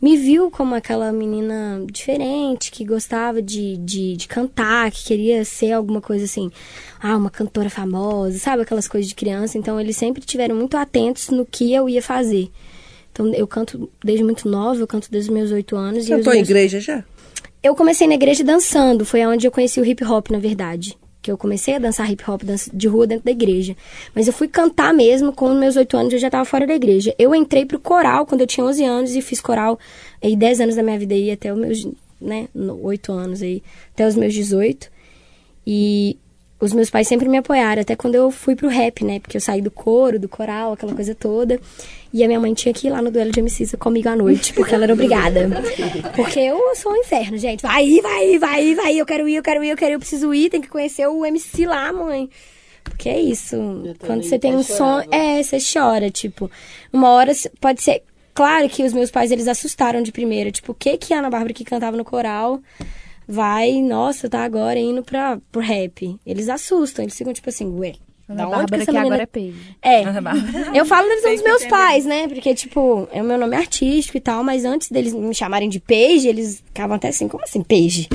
me 0.00 0.16
viu 0.16 0.50
como 0.50 0.74
aquela 0.74 1.12
menina 1.12 1.84
diferente, 1.90 2.70
que 2.70 2.84
gostava 2.84 3.42
de, 3.42 3.76
de, 3.78 4.16
de, 4.16 4.28
cantar, 4.28 4.90
que 4.90 5.04
queria 5.04 5.44
ser 5.44 5.72
alguma 5.72 6.00
coisa 6.00 6.24
assim, 6.24 6.50
ah, 7.00 7.16
uma 7.16 7.30
cantora 7.30 7.70
famosa, 7.70 8.38
sabe, 8.38 8.62
aquelas 8.62 8.88
coisas 8.88 9.08
de 9.08 9.14
criança, 9.14 9.58
então 9.58 9.80
eles 9.80 9.96
sempre 9.96 10.22
tiveram 10.22 10.54
muito 10.54 10.76
atentos 10.76 11.30
no 11.30 11.44
que 11.44 11.72
eu 11.72 11.88
ia 11.88 12.02
fazer. 12.02 12.48
Então 13.12 13.32
eu 13.34 13.46
canto 13.46 13.90
desde 14.02 14.24
muito 14.24 14.48
nova, 14.48 14.80
eu 14.80 14.86
canto 14.86 15.10
desde 15.10 15.30
os 15.30 15.34
meus 15.34 15.50
oito 15.50 15.76
anos. 15.76 16.08
Cantou 16.08 16.32
em 16.32 16.36
meus... 16.36 16.48
igreja 16.48 16.80
já? 16.80 17.04
Eu 17.62 17.76
comecei 17.76 18.08
na 18.08 18.14
igreja 18.14 18.42
dançando, 18.42 19.04
foi 19.04 19.24
onde 19.26 19.46
eu 19.46 19.52
conheci 19.52 19.80
o 19.80 19.84
hip 19.84 20.02
hop, 20.04 20.30
na 20.30 20.38
verdade 20.38 20.96
que 21.22 21.30
eu 21.30 21.38
comecei 21.38 21.76
a 21.76 21.78
dançar 21.78 22.10
hip 22.10 22.28
hop 22.28 22.42
de 22.72 22.88
rua 22.88 23.06
dentro 23.06 23.24
da 23.24 23.30
igreja. 23.30 23.76
Mas 24.14 24.26
eu 24.26 24.32
fui 24.32 24.48
cantar 24.48 24.92
mesmo 24.92 25.32
com 25.32 25.54
meus 25.54 25.76
oito 25.76 25.96
anos, 25.96 26.12
eu 26.12 26.18
já 26.18 26.26
estava 26.26 26.44
fora 26.44 26.66
da 26.66 26.74
igreja. 26.74 27.14
Eu 27.18 27.32
entrei 27.34 27.64
pro 27.64 27.78
coral 27.78 28.26
quando 28.26 28.40
eu 28.40 28.46
tinha 28.46 28.66
11 28.66 28.84
anos 28.84 29.14
e 29.14 29.22
fiz 29.22 29.40
coral 29.40 29.78
aí 30.22 30.34
10 30.34 30.60
anos 30.60 30.74
da 30.74 30.82
minha 30.82 30.98
vida 30.98 31.14
aí 31.14 31.30
até 31.30 31.52
os 31.52 31.58
meus, 31.58 31.88
né, 32.20 32.48
8 32.54 33.12
anos 33.12 33.40
aí, 33.40 33.62
até 33.94 34.06
os 34.06 34.16
meus 34.16 34.34
18. 34.34 34.90
E 35.64 36.18
os 36.60 36.72
meus 36.72 36.90
pais 36.90 37.08
sempre 37.08 37.28
me 37.28 37.36
apoiaram, 37.36 37.82
até 37.82 37.96
quando 37.96 38.14
eu 38.14 38.30
fui 38.30 38.54
pro 38.54 38.68
rap, 38.68 39.04
né? 39.04 39.18
Porque 39.18 39.36
eu 39.36 39.40
saí 39.40 39.60
do 39.60 39.70
coro, 39.70 40.18
do 40.18 40.28
coral, 40.28 40.72
aquela 40.72 40.94
coisa 40.94 41.14
toda. 41.14 41.60
E 42.12 42.22
a 42.22 42.26
minha 42.26 42.38
mãe 42.38 42.52
tinha 42.52 42.74
que 42.74 42.86
ir 42.86 42.90
lá 42.90 43.00
no 43.00 43.10
duelo 43.10 43.30
de 43.30 43.40
MCs 43.40 43.74
comigo 43.78 44.08
à 44.08 44.16
noite, 44.16 44.52
porque 44.52 44.74
ela 44.74 44.84
era 44.84 44.92
obrigada. 44.92 45.48
Porque 46.14 46.40
eu 46.40 46.58
sou 46.76 46.92
um 46.92 46.96
inferno, 46.96 47.38
gente. 47.38 47.62
Vai, 47.62 48.00
vai, 48.00 48.38
vai, 48.38 48.74
vai, 48.74 48.94
eu 48.96 49.06
quero 49.06 49.28
ir, 49.28 49.36
eu 49.36 49.42
quero 49.42 49.64
ir, 49.64 49.70
eu 49.70 49.76
quero 49.76 49.92
ir, 49.92 49.94
eu 49.94 50.00
preciso 50.00 50.34
ir, 50.34 50.50
tem 50.50 50.60
que 50.60 50.68
conhecer 50.68 51.06
o 51.06 51.24
MC 51.24 51.66
lá, 51.66 51.92
mãe. 51.92 52.28
Porque 52.84 53.08
é 53.08 53.20
isso. 53.20 53.56
Quando 54.04 54.24
você 54.24 54.38
tem 54.38 54.54
um 54.54 54.62
som, 54.62 55.00
é, 55.10 55.42
você 55.42 55.58
chora, 55.58 56.10
tipo, 56.10 56.50
uma 56.92 57.10
hora 57.10 57.32
pode 57.60 57.82
ser 57.82 58.02
Claro 58.34 58.66
que 58.68 58.82
os 58.82 58.94
meus 58.94 59.10
pais, 59.10 59.30
eles 59.30 59.46
assustaram 59.46 60.02
de 60.02 60.10
primeira. 60.10 60.50
Tipo, 60.50 60.72
o 60.72 60.74
que 60.74 60.96
que 60.96 61.12
a 61.12 61.18
Ana 61.18 61.30
Bárbara 61.30 61.52
que 61.52 61.64
cantava 61.64 61.96
no 61.96 62.04
coral 62.04 62.60
vai, 63.28 63.80
nossa, 63.82 64.28
tá 64.28 64.42
agora 64.42 64.78
indo 64.78 65.02
pra, 65.02 65.38
pro 65.50 65.60
rap. 65.60 66.18
Eles 66.24 66.48
assustam, 66.48 67.04
eles 67.04 67.16
ficam 67.16 67.32
tipo 67.32 67.48
assim, 67.48 67.66
ué, 67.78 67.94
Ana 68.32 68.42
da 68.42 68.48
onde 68.48 68.66
que 68.66 68.70
Bárbara, 68.70 68.82
essa 68.82 68.92
que 68.92 68.98
menina... 68.98 69.14
agora 69.14 69.22
é 69.22 69.26
Paige. 69.26 69.76
É, 69.82 70.78
eu 70.78 70.86
falo 70.86 71.08
da 71.08 71.14
visão 71.16 71.34
dos 71.34 71.42
meus 71.42 71.66
pais, 71.66 72.04
né? 72.04 72.28
Porque, 72.28 72.54
tipo, 72.54 73.08
é 73.12 73.22
o 73.22 73.24
meu 73.24 73.38
nome 73.38 73.56
artístico 73.56 74.16
e 74.16 74.20
tal, 74.20 74.42
mas 74.42 74.64
antes 74.64 74.90
deles 74.90 75.12
me 75.12 75.34
chamarem 75.34 75.68
de 75.68 75.80
Paige, 75.80 76.28
eles 76.28 76.62
ficavam 76.66 76.96
até 76.96 77.08
assim, 77.08 77.28
como 77.28 77.44
assim, 77.44 77.62
Paige? 77.62 78.08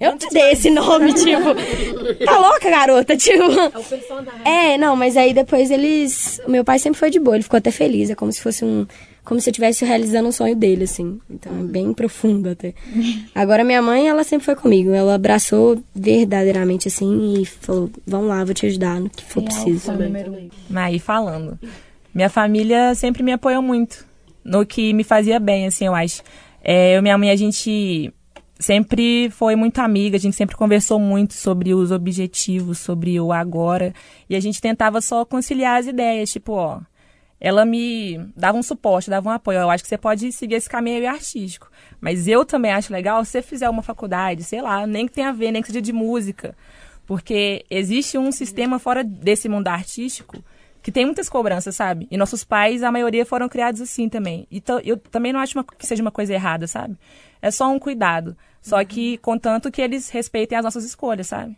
Eu 0.00 0.16
te 0.16 0.28
dei 0.30 0.52
esse 0.52 0.70
nome, 0.70 1.12
tipo, 1.14 2.24
tá 2.24 2.38
louca, 2.38 2.70
garota? 2.70 3.14
Tipo. 3.16 3.42
É 3.42 3.78
o 3.78 3.84
personagem. 3.84 4.40
É, 4.44 4.78
não, 4.78 4.96
mas 4.96 5.14
aí 5.14 5.34
depois 5.34 5.70
eles. 5.70 6.40
O 6.46 6.50
meu 6.50 6.64
pai 6.64 6.78
sempre 6.78 6.98
foi 6.98 7.10
de 7.10 7.20
boa, 7.20 7.36
ele 7.36 7.42
ficou 7.42 7.58
até 7.58 7.70
feliz. 7.70 8.08
É 8.08 8.14
como 8.14 8.32
se 8.32 8.40
fosse 8.40 8.64
um. 8.64 8.86
Como 9.24 9.40
se 9.40 9.48
eu 9.48 9.52
estivesse 9.52 9.84
realizando 9.84 10.28
um 10.28 10.32
sonho 10.32 10.56
dele, 10.56 10.84
assim. 10.84 11.20
Então 11.28 11.52
é 11.58 11.62
bem 11.62 11.92
profundo 11.92 12.50
até. 12.50 12.74
Agora, 13.34 13.62
minha 13.62 13.82
mãe, 13.82 14.08
ela 14.08 14.24
sempre 14.24 14.46
foi 14.46 14.56
comigo. 14.56 14.90
Ela 14.90 15.14
abraçou 15.14 15.82
verdadeiramente, 15.94 16.88
assim, 16.88 17.34
e 17.40 17.44
falou: 17.44 17.90
vamos 18.06 18.28
lá, 18.28 18.44
vou 18.44 18.54
te 18.54 18.66
ajudar 18.66 19.00
no 19.00 19.10
que 19.10 19.24
for 19.24 19.42
preciso. 19.42 19.92
Mas 20.68 20.84
aí 20.84 20.98
falando. 20.98 21.58
Minha 22.14 22.28
família 22.28 22.94
sempre 22.94 23.22
me 23.22 23.32
apoiou 23.32 23.62
muito 23.62 24.04
no 24.44 24.66
que 24.66 24.92
me 24.92 25.04
fazia 25.04 25.38
bem, 25.38 25.66
assim, 25.66 25.86
eu 25.86 25.94
acho. 25.94 26.22
É, 26.62 26.94
eu 26.94 26.98
e 26.98 27.02
minha 27.02 27.16
mãe, 27.16 27.30
a 27.30 27.36
gente 27.36 28.12
sempre 28.58 29.30
foi 29.30 29.56
muito 29.56 29.78
amiga, 29.78 30.16
a 30.16 30.20
gente 30.20 30.36
sempre 30.36 30.56
conversou 30.56 30.98
muito 30.98 31.34
sobre 31.34 31.74
os 31.74 31.90
objetivos, 31.90 32.78
sobre 32.78 33.18
o 33.18 33.32
agora. 33.32 33.94
E 34.28 34.36
a 34.36 34.40
gente 34.40 34.60
tentava 34.60 35.00
só 35.00 35.24
conciliar 35.24 35.80
as 35.80 35.86
ideias, 35.86 36.30
tipo, 36.30 36.52
ó. 36.52 36.80
Ela 37.40 37.64
me 37.64 38.18
dava 38.36 38.58
um 38.58 38.62
suporte, 38.62 39.08
dava 39.08 39.30
um 39.30 39.32
apoio. 39.32 39.58
Eu 39.58 39.70
acho 39.70 39.82
que 39.82 39.88
você 39.88 39.96
pode 39.96 40.30
seguir 40.32 40.56
esse 40.56 40.68
caminho 40.68 41.08
artístico. 41.08 41.70
Mas 42.00 42.28
eu 42.28 42.44
também 42.44 42.72
acho 42.72 42.92
legal 42.92 43.24
se 43.24 43.32
você 43.32 43.42
fizer 43.42 43.70
uma 43.70 43.82
faculdade, 43.82 44.44
sei 44.44 44.60
lá, 44.60 44.86
nem 44.86 45.06
que 45.06 45.14
tenha 45.14 45.30
a 45.30 45.32
ver, 45.32 45.50
nem 45.50 45.62
que 45.62 45.68
seja 45.68 45.80
de 45.80 45.92
música. 45.92 46.54
Porque 47.06 47.64
existe 47.70 48.18
um 48.18 48.30
sistema 48.30 48.78
fora 48.78 49.02
desse 49.02 49.48
mundo 49.48 49.68
artístico 49.68 50.44
que 50.82 50.92
tem 50.92 51.04
muitas 51.04 51.28
cobranças, 51.28 51.76
sabe? 51.76 52.06
E 52.10 52.16
nossos 52.16 52.44
pais, 52.44 52.82
a 52.82 52.92
maioria, 52.92 53.26
foram 53.26 53.48
criados 53.48 53.80
assim 53.80 54.08
também. 54.08 54.46
Então, 54.50 54.80
eu 54.82 54.96
também 54.96 55.32
não 55.32 55.40
acho 55.40 55.58
uma, 55.58 55.64
que 55.64 55.86
seja 55.86 56.02
uma 56.02 56.10
coisa 56.10 56.32
errada, 56.32 56.66
sabe? 56.66 56.96
É 57.42 57.50
só 57.50 57.70
um 57.70 57.78
cuidado. 57.78 58.36
Só 58.62 58.82
que, 58.84 59.18
contanto 59.18 59.70
que 59.70 59.80
eles 59.80 60.08
respeitem 60.10 60.56
as 60.56 60.64
nossas 60.64 60.84
escolhas, 60.84 61.28
sabe? 61.28 61.56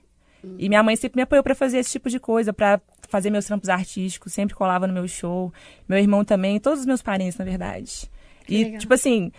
E 0.58 0.68
minha 0.68 0.82
mãe 0.82 0.96
sempre 0.96 1.16
me 1.16 1.22
apoiou 1.22 1.42
para 1.42 1.54
fazer 1.54 1.78
esse 1.78 1.90
tipo 1.90 2.10
de 2.10 2.18
coisa, 2.18 2.52
para 2.52 2.80
fazer 3.12 3.30
meus 3.30 3.44
trampos 3.44 3.68
artísticos, 3.68 4.32
sempre 4.32 4.56
colava 4.56 4.86
no 4.86 4.92
meu 4.92 5.06
show. 5.06 5.52
Meu 5.88 5.98
irmão 5.98 6.24
também, 6.24 6.58
todos 6.58 6.80
os 6.80 6.86
meus 6.86 7.02
parentes, 7.02 7.38
na 7.38 7.44
verdade. 7.44 8.10
e, 8.48 8.64
legal. 8.64 8.80
tipo 8.80 8.94
assim, 8.94 9.30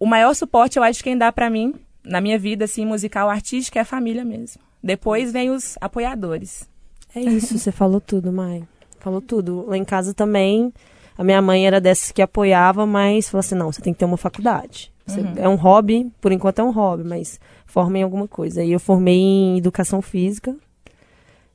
o 0.00 0.06
maior 0.06 0.34
suporte 0.34 0.78
eu 0.78 0.82
acho 0.82 0.98
que 0.98 1.04
quem 1.10 1.16
dá 1.18 1.30
para 1.30 1.50
mim, 1.50 1.74
na 2.02 2.20
minha 2.20 2.38
vida, 2.38 2.64
assim, 2.64 2.84
musical, 2.86 3.28
artística, 3.28 3.78
é 3.78 3.82
a 3.82 3.84
família 3.84 4.24
mesmo. 4.24 4.60
Depois 4.82 5.30
vem 5.30 5.50
os 5.50 5.76
apoiadores. 5.80 6.68
É 7.14 7.20
isso, 7.20 7.58
você 7.58 7.70
falou 7.70 8.00
tudo, 8.00 8.32
mãe. 8.32 8.66
Falou 8.98 9.20
tudo. 9.20 9.66
Lá 9.66 9.76
em 9.76 9.84
casa 9.84 10.14
também, 10.14 10.72
a 11.16 11.22
minha 11.22 11.42
mãe 11.42 11.66
era 11.66 11.80
dessas 11.80 12.10
que 12.12 12.22
apoiava, 12.22 12.86
mas 12.86 13.28
falou 13.28 13.40
assim: 13.40 13.54
não, 13.54 13.70
você 13.70 13.80
tem 13.82 13.92
que 13.92 13.98
ter 13.98 14.04
uma 14.04 14.16
faculdade. 14.16 14.90
Você- 15.06 15.20
É 15.36 15.48
um 15.48 15.54
hobby, 15.56 16.10
por 16.20 16.32
enquanto 16.32 16.58
é 16.60 16.64
um 16.64 16.70
hobby, 16.70 17.02
mas 17.04 17.40
forma 17.66 17.98
em 17.98 18.02
alguma 18.02 18.26
coisa. 18.28 18.62
E 18.64 18.72
eu 18.72 18.78
formei 18.80 19.16
em 19.18 19.58
educação 19.58 20.00
física. 20.02 20.54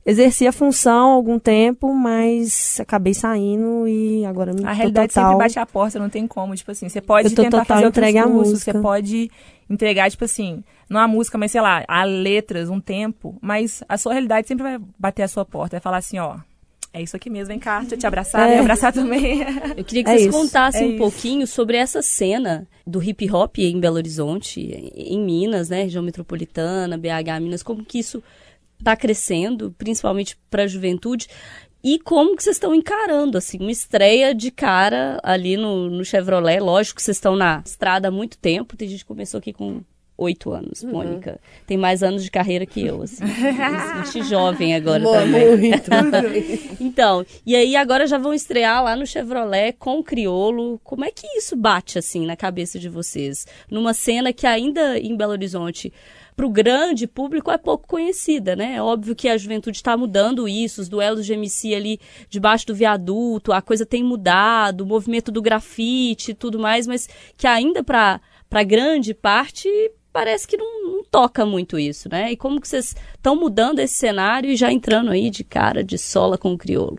Exerci 0.06 0.46
a 0.46 0.52
função 0.52 1.12
há 1.12 1.14
algum 1.14 1.38
tempo, 1.38 1.94
mas 1.94 2.78
acabei 2.78 3.14
saindo 3.14 3.88
e 3.88 4.24
agora 4.26 4.52
me 4.52 4.62
A 4.64 4.72
realidade 4.72 5.08
total... 5.14 5.30
sempre 5.32 5.44
bate 5.44 5.58
a 5.58 5.64
porta, 5.64 5.98
não 5.98 6.10
tem 6.10 6.26
como. 6.26 6.54
Tipo 6.54 6.72
assim, 6.72 6.88
você 6.90 7.00
pode 7.00 7.28
Eu 7.28 7.34
tô 7.34 7.42
tentar 7.42 7.60
total 7.60 7.76
fazer 7.76 7.86
outros 7.86 8.06
entregue 8.06 8.22
cursos, 8.22 8.52
música. 8.52 8.72
você 8.72 8.78
pode 8.80 9.30
entregar, 9.70 10.10
tipo 10.10 10.24
assim, 10.26 10.62
não 10.90 11.00
a 11.00 11.08
música, 11.08 11.38
mas 11.38 11.52
sei 11.52 11.60
lá, 11.62 11.84
a 11.88 12.04
letras, 12.04 12.68
um 12.68 12.80
tempo, 12.80 13.34
mas 13.40 13.82
a 13.88 13.96
sua 13.96 14.12
realidade 14.12 14.46
sempre 14.46 14.62
vai 14.62 14.78
bater 14.98 15.22
a 15.22 15.28
sua 15.28 15.42
porta, 15.44 15.76
vai 15.76 15.80
falar 15.80 15.96
assim, 15.96 16.18
ó, 16.18 16.36
é 16.92 17.00
isso 17.02 17.16
aqui 17.16 17.30
mesmo, 17.30 17.48
vem 17.48 17.58
cá, 17.58 17.80
deixa 17.80 17.94
eu 17.94 17.98
te 17.98 18.06
abraçar, 18.06 18.46
É. 18.48 18.58
abraçar 18.60 18.92
também. 18.92 19.40
Eu 19.74 19.82
queria 19.84 20.04
que 20.04 20.10
É 20.10 20.18
vocês 20.18 20.28
isso, 20.28 20.38
contassem 20.38 20.82
é 20.82 20.84
um 20.84 20.88
isso. 20.90 20.98
pouquinho 20.98 21.46
sobre 21.46 21.76
essa 21.78 22.02
cena 22.02 22.68
do 22.86 23.02
hip 23.02 23.28
hop 23.32 23.58
em 23.58 23.80
Belo 23.80 23.96
Horizonte, 23.96 24.60
em 24.94 25.18
Minas, 25.18 25.70
né, 25.70 25.84
região 25.84 26.04
metropolitana, 26.04 26.98
BH, 26.98 27.40
Minas, 27.40 27.62
como 27.62 27.82
que 27.84 27.98
isso 27.98 28.22
está 28.84 28.96
crescendo, 28.96 29.74
principalmente 29.78 30.36
para 30.50 30.64
a 30.64 30.66
juventude, 30.68 31.26
e 31.82 31.98
como 31.98 32.34
que 32.36 32.42
vocês 32.42 32.56
estão 32.56 32.74
encarando, 32.74 33.36
assim, 33.36 33.58
uma 33.58 33.70
estreia 33.72 34.34
de 34.34 34.50
cara 34.50 35.20
ali 35.22 35.56
no, 35.56 35.90
no 35.90 36.04
Chevrolet, 36.04 36.60
lógico 36.60 36.96
que 36.96 37.02
vocês 37.02 37.16
estão 37.16 37.36
na 37.36 37.62
estrada 37.64 38.08
há 38.08 38.10
muito 38.10 38.38
tempo, 38.38 38.76
tem 38.76 38.88
gente 38.88 39.00
que 39.00 39.04
começou 39.08 39.38
aqui 39.38 39.52
com 39.52 39.80
oito 40.16 40.52
anos, 40.52 40.82
Uhum. 40.84 40.92
Mônica, 40.92 41.40
tem 41.66 41.76
mais 41.76 42.00
anos 42.02 42.22
de 42.22 42.30
carreira 42.30 42.64
que 42.64 42.86
eu, 42.86 43.02
assim, 43.02 43.24
me 43.26 44.04
senti 44.06 44.22
jovem 44.28 44.74
agora 44.74 45.02
Mo- 45.02 45.10
também. 45.12 45.56
Muito. 45.58 45.90
Então, 46.80 47.26
e 47.44 47.54
aí 47.56 47.74
agora 47.76 48.06
já 48.06 48.16
vão 48.16 48.32
estrear 48.32 48.82
lá 48.82 48.94
no 48.96 49.06
Chevrolet 49.06 49.72
com 49.78 49.98
o 49.98 50.04
Criolo. 50.04 50.80
Como 50.84 51.04
é 51.04 51.10
que 51.10 51.26
isso 51.36 51.56
bate 51.56 51.98
assim 51.98 52.24
na 52.26 52.36
cabeça 52.36 52.78
de 52.78 52.88
vocês? 52.88 53.46
Numa 53.70 53.92
cena 53.92 54.32
que 54.32 54.46
ainda 54.46 54.98
em 54.98 55.16
Belo 55.16 55.32
Horizonte 55.32 55.92
para 56.36 56.46
o 56.46 56.50
grande 56.50 57.06
público 57.06 57.50
é 57.50 57.56
pouco 57.56 57.86
conhecida, 57.86 58.56
né? 58.56 58.74
É 58.76 58.82
óbvio 58.82 59.14
que 59.14 59.28
a 59.28 59.38
juventude 59.38 59.76
está 59.76 59.96
mudando 59.96 60.48
isso, 60.48 60.80
os 60.80 60.88
duelos 60.88 61.24
de 61.24 61.32
MC 61.32 61.74
ali 61.74 62.00
debaixo 62.28 62.66
do 62.66 62.74
viaduto, 62.74 63.52
a 63.52 63.62
coisa 63.62 63.86
tem 63.86 64.02
mudado, 64.02 64.80
o 64.80 64.86
movimento 64.86 65.30
do 65.30 65.42
grafite 65.42 66.32
e 66.32 66.34
tudo 66.34 66.58
mais, 66.58 66.86
mas 66.86 67.08
que 67.36 67.46
ainda 67.46 67.84
para 67.84 68.20
grande 68.66 69.14
parte 69.14 69.68
parece 70.12 70.46
que 70.46 70.56
não, 70.56 70.96
não 70.96 71.04
toca 71.04 71.44
muito 71.44 71.78
isso, 71.78 72.08
né? 72.08 72.32
E 72.32 72.36
como 72.36 72.60
que 72.60 72.68
vocês 72.68 72.94
estão 73.14 73.34
mudando 73.34 73.80
esse 73.80 73.94
cenário 73.94 74.50
e 74.50 74.56
já 74.56 74.72
entrando 74.72 75.10
aí 75.10 75.28
de 75.28 75.42
cara 75.42 75.82
de 75.82 75.98
sola 75.98 76.38
com 76.38 76.52
o 76.52 76.58
crioulo? 76.58 76.98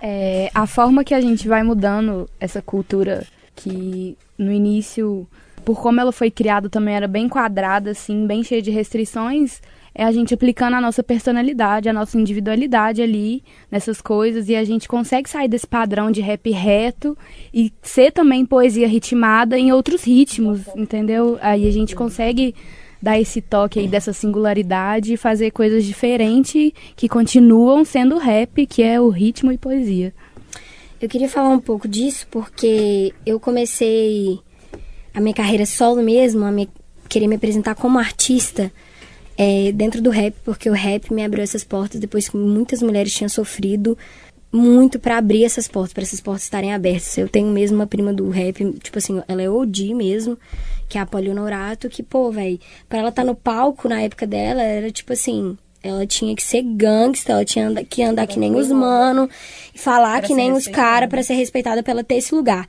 É, 0.00 0.50
a 0.52 0.66
forma 0.66 1.04
que 1.04 1.14
a 1.14 1.20
gente 1.20 1.46
vai 1.46 1.62
mudando 1.62 2.28
essa 2.40 2.60
cultura 2.60 3.24
que 3.54 4.16
no 4.36 4.52
início, 4.52 5.28
por 5.64 5.80
como 5.80 6.00
ela 6.00 6.12
foi 6.12 6.30
criada, 6.30 6.68
também 6.68 6.94
era 6.94 7.08
bem 7.08 7.28
quadrada, 7.28 7.90
assim, 7.90 8.26
bem 8.26 8.42
cheia 8.42 8.62
de 8.62 8.70
restrições, 8.70 9.60
é 9.94 10.04
a 10.04 10.12
gente 10.12 10.32
aplicando 10.32 10.74
a 10.74 10.80
nossa 10.80 11.02
personalidade, 11.02 11.88
a 11.88 11.92
nossa 11.92 12.18
individualidade 12.18 13.02
ali 13.02 13.42
nessas 13.70 14.00
coisas 14.00 14.48
e 14.48 14.56
a 14.56 14.64
gente 14.64 14.88
consegue 14.88 15.28
sair 15.28 15.48
desse 15.48 15.66
padrão 15.66 16.10
de 16.10 16.20
rap 16.20 16.50
reto 16.50 17.16
e 17.52 17.70
ser 17.82 18.10
também 18.10 18.46
poesia 18.46 18.88
ritmada 18.88 19.58
em 19.58 19.70
outros 19.70 20.04
ritmos, 20.04 20.62
entendeu? 20.74 21.38
Aí 21.42 21.68
a 21.68 21.70
gente 21.70 21.94
consegue 21.94 22.54
dar 23.02 23.20
esse 23.20 23.42
toque 23.42 23.80
aí 23.80 23.88
dessa 23.88 24.12
singularidade 24.12 25.12
e 25.12 25.16
fazer 25.16 25.50
coisas 25.50 25.84
diferentes 25.84 26.72
que 26.96 27.08
continuam 27.08 27.84
sendo 27.84 28.16
rap, 28.16 28.64
que 28.66 28.82
é 28.82 29.00
o 29.00 29.08
ritmo 29.08 29.52
e 29.52 29.58
poesia. 29.58 30.14
Eu 31.00 31.08
queria 31.08 31.28
falar 31.28 31.48
um 31.48 31.58
pouco 31.58 31.88
disso 31.88 32.26
porque 32.30 33.12
eu 33.26 33.40
comecei 33.40 34.38
a 35.14 35.20
minha 35.20 35.34
carreira 35.34 35.66
solo 35.66 36.02
mesmo, 36.02 36.44
a 36.44 36.52
me, 36.52 36.68
querer 37.08 37.26
me 37.26 37.36
apresentar 37.36 37.74
como 37.74 37.98
artista 37.98 38.72
é, 39.36 39.72
dentro 39.72 40.00
do 40.00 40.10
rap, 40.10 40.34
porque 40.44 40.68
o 40.68 40.74
rap 40.74 41.12
me 41.12 41.24
abriu 41.24 41.42
essas 41.42 41.64
portas 41.64 42.00
depois 42.00 42.28
que 42.28 42.36
muitas 42.36 42.82
mulheres 42.82 43.12
tinham 43.12 43.28
sofrido 43.28 43.96
muito 44.52 44.98
pra 44.98 45.16
abrir 45.16 45.44
essas 45.44 45.66
portas, 45.66 45.94
pra 45.94 46.02
essas 46.02 46.20
portas 46.20 46.44
estarem 46.44 46.74
abertas. 46.74 47.16
Eu 47.16 47.28
tenho 47.28 47.48
mesmo 47.48 47.76
uma 47.76 47.86
prima 47.86 48.12
do 48.12 48.28
rap, 48.28 48.72
tipo 48.80 48.98
assim, 48.98 49.22
ela 49.26 49.40
é 49.40 49.48
OG 49.48 49.94
mesmo, 49.94 50.38
que 50.88 50.98
é 50.98 51.00
a 51.00 51.06
Polly 51.06 51.30
Honorato, 51.30 51.88
que, 51.88 52.02
pô, 52.02 52.30
velho, 52.30 52.60
pra 52.88 52.98
ela 52.98 53.08
estar 53.08 53.24
no 53.24 53.34
palco 53.34 53.88
na 53.88 54.02
época 54.02 54.26
dela, 54.26 54.62
era 54.62 54.90
tipo 54.90 55.14
assim, 55.14 55.56
ela 55.82 56.06
tinha 56.06 56.36
que 56.36 56.42
ser 56.42 56.62
gangsta, 56.62 57.32
ela 57.32 57.44
tinha 57.44 57.84
que 57.84 58.02
andar 58.02 58.26
que 58.26 58.38
nem 58.38 58.54
os 58.54 58.70
mano, 58.70 59.28
e 59.74 59.78
falar 59.78 60.20
que 60.20 60.34
nem 60.34 60.52
os 60.52 60.66
caras 60.68 61.08
pra 61.08 61.22
ser 61.22 61.34
respeitada 61.34 61.82
pra 61.82 61.92
ela 61.92 62.04
ter 62.04 62.16
esse 62.16 62.34
lugar. 62.34 62.68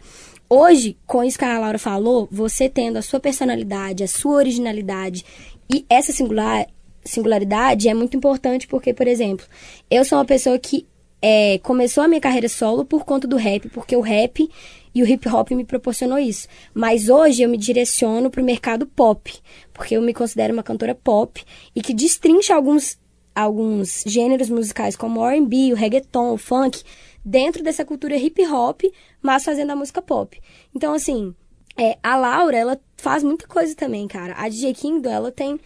Hoje, 0.56 0.96
com 1.08 1.24
isso 1.24 1.40
que 1.40 1.46
a 1.46 1.58
Laura 1.58 1.80
falou, 1.80 2.28
você 2.32 2.70
tendo 2.70 2.98
a 2.98 3.02
sua 3.02 3.20
personalidade, 3.20 4.04
a 4.04 4.08
sua 4.08 4.36
originalidade 4.36 5.26
e 5.68 5.84
essa 5.90 6.12
singular, 6.12 6.68
singularidade 7.04 7.90
é 7.90 7.94
muito 7.96 8.16
importante 8.16 8.68
porque, 8.68 8.94
por 8.94 9.08
exemplo, 9.08 9.48
eu 9.90 10.06
sou 10.06 10.20
uma 10.20 10.26
pessoa 10.26 10.60
que 10.60 10.86
é, 11.20 11.58
começou 11.64 12.04
a 12.04 12.08
minha 12.08 12.22
carreira 12.22 12.48
solo 12.48 12.86
por 12.86 13.04
conta 13.04 13.28
do 13.28 13.36
rap, 13.36 13.68
porque 13.70 13.96
o 13.96 14.02
rap 14.02 14.48
e 14.94 15.02
o 15.02 15.08
hip 15.08 15.28
hop 15.28 15.50
me 15.54 15.66
proporcionou 15.66 16.20
isso. 16.20 16.48
Mas 16.72 17.10
hoje 17.10 17.42
eu 17.42 17.50
me 17.50 17.58
direciono 17.58 18.30
pro 18.30 18.44
mercado 18.44 18.86
pop, 18.86 19.34
porque 19.74 19.98
eu 19.98 20.04
me 20.04 20.14
considero 20.14 20.54
uma 20.54 20.62
cantora 20.62 20.94
pop 20.94 21.44
e 21.76 21.82
que 21.82 21.96
destrincha 21.96 22.54
alguns 22.54 23.02
alguns 23.36 24.04
gêneros 24.06 24.48
musicais 24.48 24.96
como 24.96 25.20
o 25.20 25.28
R&B, 25.28 25.74
o 25.74 25.76
reggaeton, 25.76 26.34
o 26.34 26.38
funk, 26.38 26.84
dentro 27.24 27.63
dessa 27.63 27.86
cultura 27.86 28.15
hip 28.15 28.46
hop, 28.48 28.82
mas 29.22 29.44
fazendo 29.44 29.72
a 29.72 29.75
música 29.75 30.01
pop. 30.01 30.39
Então, 30.75 30.94
assim, 30.94 31.34
é, 31.77 31.98
a 32.03 32.15
Laura, 32.15 32.58
ela 32.58 32.82
faz 32.98 33.24
muita 33.24 33.48
coisa 33.48 33.75
também, 33.75 34.08
cara. 34.08 34.36
A 34.38 34.50
DJ 34.50 34.74
Kingdom, 34.74 35.10
ela 35.10 35.32
tem... 35.32 35.60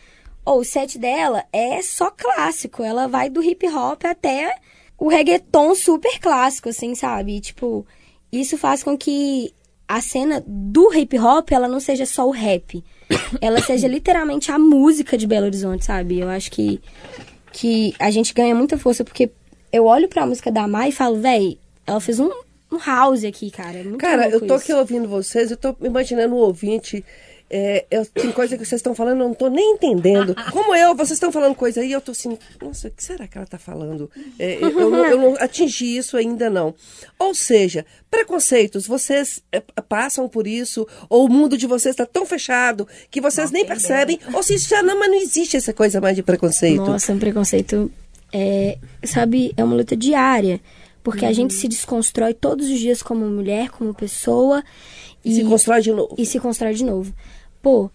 Ou 0.46 0.60
o 0.60 0.66
set 0.66 0.98
dela 0.98 1.44
é 1.52 1.82
só 1.82 2.10
clássico. 2.10 2.82
Ela 2.82 3.08
vai 3.08 3.30
do 3.30 3.44
hip 3.44 3.68
hop 3.68 4.06
até 4.06 4.56
o 4.98 5.10
reggaeton 5.10 5.76
super 5.76 6.20
clássico, 6.20 6.70
assim, 6.70 6.96
sabe? 6.96 7.36
E, 7.36 7.42
tipo, 7.42 7.86
isso 8.32 8.58
faz 8.58 8.82
com 8.82 8.98
que 8.98 9.54
a 9.88 10.02
cena 10.02 10.44
do 10.46 10.94
hip 10.94 11.18
hop, 11.20 11.52
ela 11.52 11.68
não 11.68 11.80
seja 11.80 12.06
só 12.06 12.28
o 12.28 12.32
rap. 12.32 12.84
Ela 13.40 13.62
seja 13.62 13.88
literalmente 13.88 14.52
a 14.52 14.60
música 14.60 15.18
de 15.18 15.26
Belo 15.26 15.46
Horizonte, 15.46 15.86
sabe? 15.86 16.20
Eu 16.20 16.30
acho 16.30 16.52
que, 16.52 16.82
que 17.54 17.96
a 17.98 18.12
gente 18.12 18.34
ganha 18.34 18.54
muita 18.54 18.78
força 18.78 19.04
porque 19.06 19.32
eu 19.72 19.86
olho 19.86 20.08
pra 20.08 20.26
música 20.26 20.52
da 20.52 20.68
Mai 20.68 20.90
e 20.90 20.92
falo, 20.92 21.20
véi, 21.20 21.58
ela 21.86 22.00
fez 22.00 22.20
um, 22.20 22.30
um 22.72 22.78
house 22.86 23.24
aqui, 23.24 23.50
cara. 23.52 23.80
É 23.80 23.84
Cara, 23.98 24.30
eu 24.30 24.40
tô 24.40 24.56
isso. 24.56 24.64
aqui 24.64 24.74
ouvindo 24.74 25.08
vocês, 25.08 25.52
eu 25.52 25.58
tô 25.58 25.76
imaginando 25.82 26.36
o 26.36 26.40
ouvinte. 26.40 27.04
é, 27.50 27.86
eu- 27.90 28.06
tem 28.06 28.30
coisa 28.34 28.58
que 28.58 28.66
vocês 28.66 28.80
estão 28.80 28.94
falando, 28.94 29.22
eu 29.22 29.28
não 29.30 29.34
tô 29.34 29.48
nem 29.48 29.76
entendendo. 29.76 30.36
Como 30.52 30.76
eu, 30.76 30.94
vocês 30.94 31.12
estão 31.14 31.32
falando 31.32 31.56
coisa 31.56 31.80
aí, 31.80 31.94
eu 31.94 32.02
tô 32.02 32.12
assim, 32.12 32.38
nossa, 32.62 32.90
o 32.90 32.92
que 32.92 33.02
será 33.02 33.26
que 33.26 33.38
ela 33.38 33.48
tá 33.48 33.58
falando? 33.58 34.12
É, 34.38 34.58
eu, 34.62 34.70
eu 34.78 34.90
não, 34.90 35.06
eu 35.06 35.18
não 35.18 35.36
atingi 35.40 35.96
isso 35.98 36.18
ainda 36.18 36.50
não. 36.50 36.76
Ou 37.18 37.34
seja, 37.34 37.86
preconceitos, 38.12 38.86
vocês 38.86 39.42
é, 39.50 39.62
passam 39.88 40.28
por 40.28 40.46
isso, 40.46 40.86
ou 41.10 41.26
o 41.26 41.30
mundo 41.30 41.58
de 41.58 41.66
vocês 41.68 41.94
está 41.94 42.06
tão 42.06 42.26
fechado 42.26 42.86
que 43.10 43.22
vocês 43.22 43.50
nem 43.50 43.66
percebem, 43.66 44.20
ou 44.34 44.44
se 44.44 44.56
isso 44.56 44.68
já 44.68 44.84
não, 44.84 45.00
mas 45.00 45.08
não 45.10 45.18
existe 45.22 45.56
essa 45.56 45.72
coisa 45.72 46.02
mais 46.02 46.18
de 46.18 46.24
preconceito. 46.24 46.84
Nossa, 46.84 47.14
um 47.14 47.20
preconceito 47.20 47.90
é, 48.32 48.78
sabe, 49.04 49.54
é 49.56 49.64
uma 49.64 49.76
luta 49.76 49.96
diária. 49.96 50.60
Porque 51.04 51.26
a 51.26 51.32
gente 51.32 51.54
se 51.54 51.70
desconstrói 51.70 52.34
todos 52.34 52.70
os 52.70 52.80
dias 52.80 53.02
como 53.02 53.26
mulher, 53.28 53.70
como 53.70 53.94
pessoa. 53.94 54.62
E 55.24 55.34
se 55.34 55.44
constrói 55.46 55.82
de 55.82 55.92
novo. 55.94 56.16
E 56.18 56.26
se 56.26 56.40
constrói 56.40 56.74
de 56.74 56.84
novo. 56.84 57.14
Pô, 57.62 57.90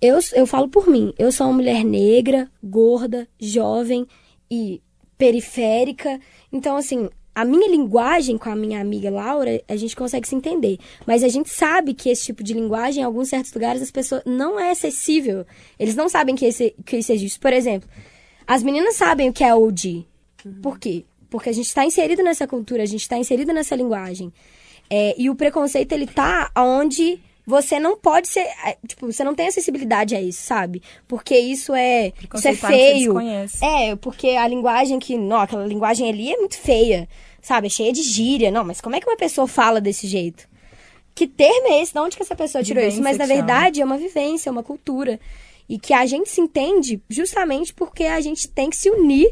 eu, 0.00 0.18
eu 0.32 0.46
falo 0.46 0.68
por 0.68 0.88
mim. 0.88 1.12
Eu 1.18 1.30
sou 1.30 1.46
uma 1.46 1.52
mulher 1.52 1.84
negra, 1.84 2.50
gorda, 2.62 3.28
jovem 3.38 4.06
e 4.50 4.80
periférica. 5.18 6.18
Então, 6.50 6.76
assim, 6.76 7.10
a 7.34 7.44
minha 7.44 7.68
linguagem 7.68 8.38
com 8.38 8.48
a 8.48 8.56
minha 8.56 8.80
amiga 8.80 9.10
Laura, 9.10 9.62
a 9.68 9.76
gente 9.76 9.96
consegue 9.96 10.28
se 10.28 10.34
entender. 10.34 10.78
Mas 11.06 11.24
a 11.24 11.28
gente 11.28 11.50
sabe 11.50 11.92
que 11.92 12.08
esse 12.08 12.24
tipo 12.24 12.42
de 12.42 12.54
linguagem, 12.54 13.02
em 13.02 13.04
alguns 13.04 13.28
certos 13.28 13.52
lugares, 13.52 13.82
as 13.82 13.90
pessoas 13.90 14.22
não 14.24 14.58
é 14.58 14.70
acessível. 14.70 15.44
Eles 15.78 15.96
não 15.96 16.08
sabem 16.08 16.34
que, 16.36 16.46
esse, 16.46 16.74
que 16.86 16.96
isso 16.96 17.12
existe. 17.12 17.38
Por 17.38 17.52
exemplo, 17.52 17.88
as 18.46 18.62
meninas 18.62 18.96
sabem 18.96 19.28
o 19.28 19.32
que 19.32 19.44
é 19.44 19.54
OG. 19.54 20.06
Por 20.62 20.78
quê? 20.78 21.04
Porque 21.30 21.48
a 21.48 21.52
gente 21.52 21.66
está 21.66 21.84
inserido 21.84 22.22
nessa 22.22 22.46
cultura, 22.46 22.82
a 22.82 22.86
gente 22.86 23.00
está 23.00 23.16
inserido 23.16 23.52
nessa 23.52 23.74
linguagem. 23.74 24.32
É, 24.90 25.14
e 25.18 25.30
o 25.30 25.34
preconceito, 25.34 25.92
ele 25.92 26.06
tá 26.06 26.50
onde 26.56 27.20
você 27.46 27.78
não 27.78 27.96
pode 27.96 28.28
ser. 28.28 28.40
é, 28.64 28.76
Tipo, 28.86 29.10
você 29.10 29.22
não 29.24 29.34
tem 29.34 29.48
acessibilidade 29.48 30.14
a 30.14 30.20
isso, 30.20 30.42
sabe? 30.42 30.82
Porque 31.06 31.36
isso 31.36 31.74
é. 31.74 32.12
Isso 32.34 32.48
é 32.48 32.54
feio. 32.54 33.14
É, 33.62 33.96
porque 33.96 34.30
a 34.30 34.46
linguagem 34.48 34.98
que. 34.98 35.16
Não, 35.16 35.40
aquela 35.40 35.66
linguagem 35.66 36.08
ali 36.08 36.32
é 36.32 36.36
muito 36.36 36.58
feia. 36.58 37.08
Sabe? 37.40 37.66
É 37.66 37.70
cheia 37.70 37.92
de 37.92 38.02
gíria. 38.02 38.50
Não, 38.50 38.64
mas 38.64 38.80
como 38.80 38.96
é 38.96 39.00
que 39.00 39.08
uma 39.08 39.16
pessoa 39.16 39.46
fala 39.46 39.80
desse 39.80 40.06
jeito? 40.06 40.48
Que 41.14 41.26
termo 41.26 41.68
é 41.68 41.82
esse? 41.82 41.92
De 41.92 41.98
onde 42.00 42.16
que 42.16 42.22
essa 42.22 42.34
pessoa 42.34 42.64
tirou 42.64 42.82
isso? 42.82 42.96
Vivência 42.96 43.18
Mas 43.18 43.28
na 43.28 43.32
verdade 43.34 43.80
é 43.80 43.84
uma 43.84 43.98
vivência, 43.98 44.48
é 44.48 44.52
uma 44.52 44.62
cultura. 44.62 45.20
E 45.68 45.78
que 45.78 45.94
a 45.94 46.04
gente 46.06 46.28
se 46.28 46.40
entende 46.40 47.02
justamente 47.08 47.72
porque 47.72 48.04
a 48.04 48.20
gente 48.20 48.48
tem 48.48 48.68
que 48.68 48.76
se 48.76 48.90
unir 48.90 49.30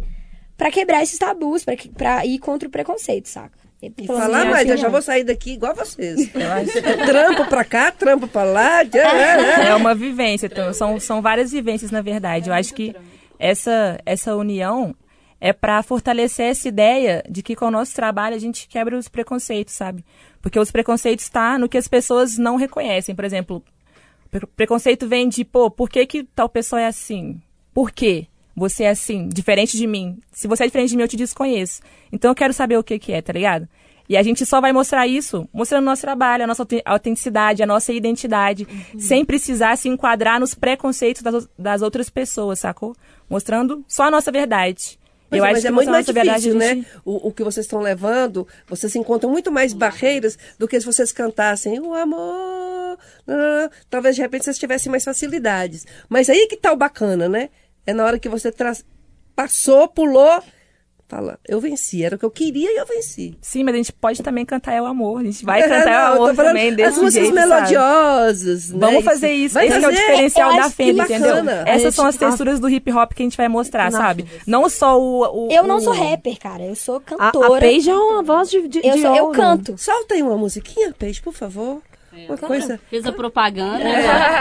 pra 0.56 0.70
quebrar 0.70 1.02
esses 1.02 1.18
tabus, 1.18 1.64
pra 1.96 2.24
ir 2.24 2.38
contra 2.38 2.68
o 2.68 2.70
preconceito, 2.70 3.28
saca? 3.28 3.58
E 3.82 4.06
falar 4.06 4.44
mais, 4.44 4.68
eu 4.68 4.76
já 4.76 4.88
vou 4.88 5.02
sair 5.02 5.24
daqui 5.24 5.54
igual 5.54 5.74
vocês. 5.74 6.30
trampo 7.04 7.46
pra 7.46 7.64
cá, 7.64 7.90
trampo 7.90 8.28
pra 8.28 8.44
lá. 8.44 8.84
É 9.66 9.74
uma 9.74 9.92
vivência, 9.92 10.46
então, 10.46 10.72
são, 10.72 11.00
são 11.00 11.20
várias 11.20 11.50
vivências, 11.50 11.90
na 11.90 12.00
verdade. 12.00 12.48
Eu 12.48 12.54
acho 12.54 12.72
que 12.72 12.94
essa, 13.40 13.98
essa 14.06 14.36
união 14.36 14.94
é 15.40 15.52
para 15.52 15.82
fortalecer 15.82 16.46
essa 16.46 16.68
ideia 16.68 17.24
de 17.28 17.42
que 17.42 17.56
com 17.56 17.66
o 17.66 17.70
nosso 17.72 17.92
trabalho 17.92 18.36
a 18.36 18.38
gente 18.38 18.68
quebra 18.68 18.96
os 18.96 19.08
preconceitos, 19.08 19.74
sabe? 19.74 20.04
Porque 20.40 20.60
os 20.60 20.70
preconceitos 20.70 21.24
estão 21.24 21.58
no 21.58 21.68
que 21.68 21.76
as 21.76 21.88
pessoas 21.88 22.38
não 22.38 22.54
reconhecem. 22.54 23.12
Por 23.16 23.24
exemplo, 23.24 23.60
preconceito 24.56 25.06
vem 25.08 25.28
de, 25.28 25.44
pô, 25.44 25.70
por 25.70 25.88
que, 25.90 26.06
que 26.06 26.24
tal 26.24 26.48
pessoa 26.48 26.80
é 26.80 26.86
assim? 26.86 27.40
Por 27.74 27.90
quê? 27.90 28.26
Você 28.54 28.84
é 28.84 28.90
assim, 28.90 29.28
diferente 29.28 29.76
de 29.78 29.86
mim. 29.86 30.18
Se 30.30 30.46
você 30.46 30.64
é 30.64 30.66
diferente 30.66 30.90
de 30.90 30.96
mim, 30.96 31.02
eu 31.02 31.08
te 31.08 31.16
desconheço. 31.16 31.80
Então 32.12 32.30
eu 32.30 32.34
quero 32.34 32.52
saber 32.52 32.76
o 32.76 32.84
que, 32.84 32.98
que 32.98 33.12
é, 33.12 33.22
tá 33.22 33.32
ligado? 33.32 33.66
E 34.08 34.16
a 34.16 34.22
gente 34.22 34.44
só 34.44 34.60
vai 34.60 34.72
mostrar 34.72 35.06
isso 35.06 35.48
mostrando 35.52 35.82
o 35.84 35.86
nosso 35.86 36.02
trabalho, 36.02 36.44
a 36.44 36.46
nossa 36.46 36.62
auten- 36.62 36.82
autenticidade, 36.84 37.62
a 37.62 37.66
nossa 37.66 37.92
identidade, 37.94 38.66
sem 38.98 39.24
precisar 39.24 39.76
se 39.76 39.88
enquadrar 39.88 40.38
nos 40.38 40.54
preconceitos 40.54 41.22
das, 41.22 41.48
das 41.58 41.80
outras 41.82 42.10
pessoas, 42.10 42.58
sacou? 42.58 42.94
Mostrando 43.30 43.82
só 43.88 44.04
a 44.04 44.10
nossa 44.10 44.30
verdade. 44.30 44.98
Mas, 45.30 45.38
eu 45.38 45.44
mas 45.44 45.52
acho 45.54 45.62
que 45.62 45.68
é 45.68 45.70
muito 45.70 45.90
mais 45.90 46.04
verdade, 46.06 46.28
difícil, 46.42 46.56
a 46.56 46.58
né? 46.58 46.74
gente- 46.74 46.86
O, 47.06 47.28
o 47.28 47.32
que 47.32 47.42
vocês 47.42 47.64
estão 47.64 47.80
levando, 47.80 48.46
vocês 48.68 48.94
encontram 48.96 49.30
muito 49.30 49.50
mais 49.50 49.72
barreiras 49.72 50.36
do 50.58 50.68
que 50.68 50.78
se 50.78 50.84
vocês 50.84 51.10
cantassem 51.10 51.80
o 51.80 51.94
amor. 51.94 52.81
Talvez 53.90 54.16
de 54.16 54.22
repente 54.22 54.44
vocês 54.44 54.58
tivessem 54.58 54.90
mais 54.90 55.04
facilidades. 55.04 55.86
Mas 56.08 56.28
aí 56.30 56.46
que 56.48 56.56
tá 56.56 56.72
o 56.72 56.76
bacana, 56.76 57.28
né? 57.28 57.50
É 57.86 57.92
na 57.92 58.04
hora 58.04 58.18
que 58.18 58.28
você 58.28 58.50
tra- 58.52 58.72
passou, 59.34 59.88
pulou, 59.88 60.40
fala, 61.08 61.38
eu 61.46 61.60
venci, 61.60 62.02
era 62.04 62.16
o 62.16 62.18
que 62.18 62.24
eu 62.24 62.30
queria 62.30 62.70
e 62.72 62.76
eu 62.76 62.86
venci. 62.86 63.36
Sim, 63.42 63.64
mas 63.64 63.74
a 63.74 63.76
gente 63.78 63.92
pode 63.92 64.22
também 64.22 64.46
cantar 64.46 64.72
é 64.72 64.80
o 64.80 64.86
amor. 64.86 65.20
A 65.20 65.24
gente 65.24 65.44
vai 65.44 65.60
cantar 65.68 65.88
é 65.90 65.90
Não, 65.90 66.10
o 66.10 66.12
eu 66.12 66.16
tô 66.16 66.22
amor 66.22 66.34
falando 66.36 66.48
também 66.50 66.74
desse 66.74 66.88
As 66.90 66.98
músicas 66.98 67.28
jeito, 67.28 67.34
melodiosas, 67.34 68.70
né? 68.70 68.78
Vamos 68.78 69.04
fazer 69.04 69.32
isso. 69.32 69.54
Vai 69.54 69.66
Esse 69.66 69.78
que 69.78 69.84
é 69.84 69.88
o 69.88 69.90
fazer? 69.90 70.00
diferencial 70.06 70.50
Eu 70.52 70.56
da 70.56 70.70
Fenda, 70.70 71.02
entendeu? 71.04 71.34
Essas 71.66 71.86
A 71.86 71.92
são 71.92 72.06
as 72.06 72.14
gente- 72.14 72.20
texturas 72.26 72.60
do 72.60 72.68
hip 72.70 72.90
hop 72.92 73.12
que 73.12 73.22
a 73.22 73.26
gente 73.26 73.36
vai 73.36 73.48
mostrar, 73.48 73.90
sabe? 73.90 74.26
Não 74.46 74.68
só 74.70 74.98
o. 75.00 75.48
o- 75.48 75.52
Eu 75.52 75.64
não 75.64 75.76
o- 75.76 75.80
sou 75.80 75.92
rapper, 75.92 76.38
cara. 76.38 76.62
Eu 76.64 76.74
sou 76.76 76.94
A, 76.96 76.98
a 76.98 77.00
cantora. 77.00 77.60
Paige 77.60 77.90
é 77.90 77.94
uma 77.96 78.22
voz 78.22 78.48
de, 78.50 78.68
de, 78.68 78.78
eu, 78.86 78.94
de 78.94 79.02
sou- 79.02 79.16
eu 79.16 79.28
canto. 79.30 79.74
Solta 79.76 80.14
aí 80.14 80.22
uma 80.22 80.36
musiquinha, 80.38 80.94
Peixe, 80.98 81.20
por 81.20 81.34
favor. 81.34 81.82
Uma 82.28 82.36
coisa. 82.38 82.78
Fez 82.90 83.06
a 83.06 83.12
propaganda, 83.12 83.84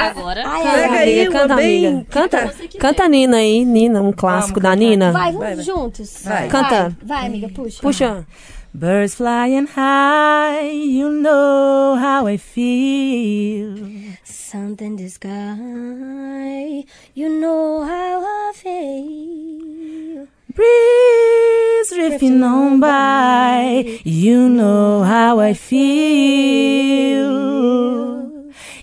agora. 0.10 0.44
Ai, 0.46 0.64
Pega 0.64 0.94
ai, 0.94 0.98
aí 0.98 1.20
Amiga, 1.22 1.40
canta, 1.40 1.56
bem- 1.56 1.88
amiga. 1.88 2.06
Canta, 2.10 2.54
canta 2.80 3.08
Nina 3.08 3.38
aí, 3.38 3.64
Nina, 3.66 4.02
um 4.02 4.12
clássico 4.12 4.60
Vamos 4.60 4.78
da. 4.80 4.86
Nina. 4.86 5.12
Vai, 5.12 5.32
vamos 5.32 5.40
Vai, 5.40 5.56
vai. 5.56 5.64
juntos. 5.66 6.22
Vai. 6.24 6.48
Canta. 6.48 6.98
Vai, 7.04 7.28
amiga, 7.28 7.50
puxa. 7.50 7.82
Puxa. 7.82 8.28
Birds 8.74 9.16
flying 9.16 9.68
high, 9.76 10.72
you 10.72 11.10
know 11.10 11.98
how 11.98 12.26
I 12.28 12.38
feel. 12.38 13.76
Something 14.24 14.86
in 14.92 14.96
the 14.96 15.10
sky, 15.10 16.86
you 17.16 17.30
know 17.30 17.84
how 17.84 18.22
I 18.24 18.54
feel. 18.54 20.28
Breeze 20.54 21.90
drifting 21.94 22.44
on 22.44 22.82
by, 22.82 24.00
you 24.04 24.50
know 24.50 25.04
how 25.04 25.40
I 25.40 25.54
feel. 25.54 27.32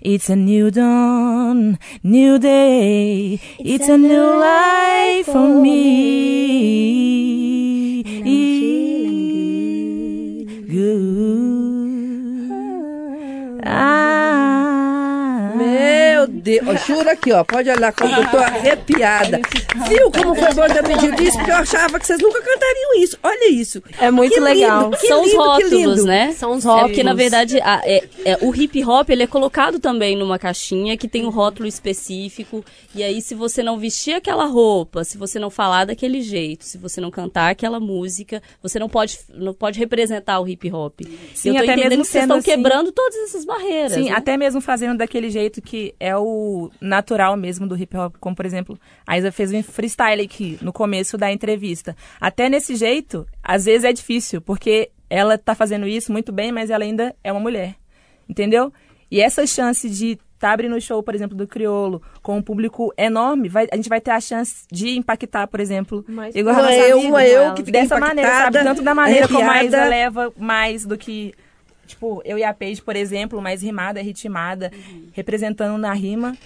It's 0.01 0.31
a 0.31 0.37
new 0.37 0.71
dawn, 0.71 1.79
new 2.03 2.39
day, 2.39 3.39
it's, 3.59 3.89
a 3.89 3.99
new 3.99 4.25
life 4.41 5.27
for 5.27 5.61
me. 5.61 6.39
I'm 8.07 8.15
Good. 10.67 11.61
Ah. 13.67 14.18
Deus, 16.29 16.67
ó, 16.69 16.75
juro 16.87 17.09
aqui, 17.11 17.33
ó, 17.33 17.43
pode 17.45 17.69
olhar 17.71 17.93
como 17.93 18.15
eu 18.15 18.31
tô 18.31 18.37
arrepiada. 18.39 19.41
Viu 19.89 20.11
como 20.11 20.35
foi 20.35 20.53
bom 20.55 20.67
ter 20.73 20.83
pedido 20.83 21.23
isso? 21.23 21.37
Porque 21.37 21.51
eu 21.51 21.57
achava 21.57 21.99
que 21.99 22.07
vocês 22.07 22.21
nunca 22.21 22.41
cantariam 22.41 22.95
isso. 23.03 23.19
Olha 23.23 23.51
isso. 23.51 23.83
É 24.01 24.11
muito 24.11 24.35
Que 24.35 24.41
legal. 24.41 24.85
lindo, 24.85 24.97
que 24.97 25.07
São 25.09 25.21
os 25.23 25.27
lindo, 25.31 25.43
que 25.43 25.49
rótulos, 25.49 25.73
lindo. 25.99 26.05
né? 26.05 26.33
São 26.33 26.53
os 26.53 26.65
É 26.65 26.69
porque, 26.69 26.81
rótulos. 26.83 27.05
na 27.05 27.15
verdade, 27.15 27.61
a- 27.61 27.81
é- 27.85 28.05
é, 28.25 28.39
o 28.43 28.55
hip 28.55 28.85
hop 28.85 29.11
ele 29.11 29.23
é 29.23 29.27
colocado 29.27 29.79
também 29.79 30.17
numa 30.17 30.39
caixinha 30.39 30.97
que 30.97 31.09
tem 31.09 31.25
um 31.25 31.31
rótulo 31.31 31.67
específico. 31.69 32.65
E 32.95 33.03
aí, 33.03 33.21
se 33.21 33.35
você 33.35 33.63
não 33.63 33.79
vestir 33.79 34.15
aquela 34.15 34.45
roupa, 34.45 35.05
se 35.05 35.17
você 35.19 35.39
não 35.39 35.51
falar 35.51 35.85
daquele 35.87 36.21
jeito, 36.21 36.65
se 36.65 36.79
você 36.79 37.01
não 37.01 37.11
cantar 37.11 37.51
aquela 37.51 37.81
música, 37.81 38.43
você 38.63 38.79
não 38.79 38.89
pode, 38.89 39.19
não 39.33 39.55
pode 39.55 39.79
representar 39.79 40.41
o 40.41 40.49
hip 40.49 40.71
hop. 40.73 41.01
Sim, 41.35 41.51
eu 41.51 41.55
tô 41.57 41.61
até 41.63 41.73
entendendo 41.73 41.89
mesmo 41.91 42.05
que 42.05 42.11
vocês 42.11 42.25
estão 42.25 42.37
assim- 42.39 42.51
quebrando 42.51 42.93
todas 42.93 43.17
essas 43.25 43.45
barreiras. 43.45 43.93
Sim, 43.93 44.05
né? 44.11 44.13
até 44.13 44.37
mesmo 44.37 44.61
fazendo 44.61 44.99
daquele 44.99 45.31
jeito 45.31 45.61
que 45.63 45.95
é 45.99 46.17
o 46.19 46.71
natural 46.81 47.37
mesmo 47.37 47.67
do 47.67 47.77
hip 47.77 47.97
hop, 47.97 48.17
como 48.21 48.35
por 48.37 48.45
exemplo, 48.47 48.79
a 49.07 49.17
Isa 49.19 49.31
fez 49.33 49.53
um 49.53 49.63
freestyle 49.63 50.23
aqui 50.23 50.59
no 50.63 50.73
começo 50.73 51.17
da 51.19 51.33
entrevista. 51.33 51.97
Até 52.21 52.49
nesse 52.49 52.75
jeito, 52.77 53.27
às 53.43 53.65
vezes 53.65 53.85
é 53.85 53.93
difícil, 53.93 54.41
porque 54.41 54.91
ela 55.11 55.39
tá 55.39 55.55
fazendo 55.55 55.87
isso 55.87 56.13
muito 56.13 56.31
bem, 56.33 56.53
mas 56.53 56.71
ela 56.71 56.85
ainda 56.85 57.15
é 57.25 57.33
uma 57.33 57.41
mulher. 57.41 57.75
Entendeu? 58.29 58.73
E 59.11 59.21
essa 59.21 59.47
chance 59.47 59.89
de 59.89 60.19
estar 60.35 60.53
abrindo 60.53 60.77
o 60.77 60.81
show, 60.81 61.03
por 61.03 61.15
exemplo, 61.15 61.37
do 61.37 61.47
Criolo, 61.49 62.01
com 62.23 62.37
um 62.37 62.43
público 62.43 62.93
enorme, 62.97 63.49
vai- 63.49 63.67
a 63.73 63.77
gente 63.77 63.89
vai 63.89 64.01
ter 64.01 64.11
a 64.13 64.21
chance 64.21 64.67
de 64.71 64.97
impactar, 64.97 65.47
por 65.49 65.59
exemplo, 65.61 66.05
Mas- 66.07 66.35
igual 66.37 66.55
Uma 66.55 66.73
eu, 66.75 67.01
uma 67.01 67.27
eu 67.27 67.55
que 67.55 67.63
dessa 67.63 67.99
maneira, 67.99 68.31
sabe? 68.31 68.63
Tanto 68.63 68.83
da 68.83 68.95
maneira 68.95 69.27
como 69.27 69.51
a 69.51 69.65
Isa 69.65 69.85
leva 69.87 70.33
mais 70.37 70.85
do 70.85 70.97
que 70.99 71.33
tipo, 71.89 72.23
eu 72.25 72.39
e 72.39 72.45
a 72.45 72.55
Paige, 72.55 72.83
por 72.83 72.95
exemplo, 72.95 73.43
mais 73.43 73.63
rimada, 73.63 74.01
ritmada, 74.01 74.71
representando 75.13 75.77
na 75.79 75.93
rima. 75.93 76.37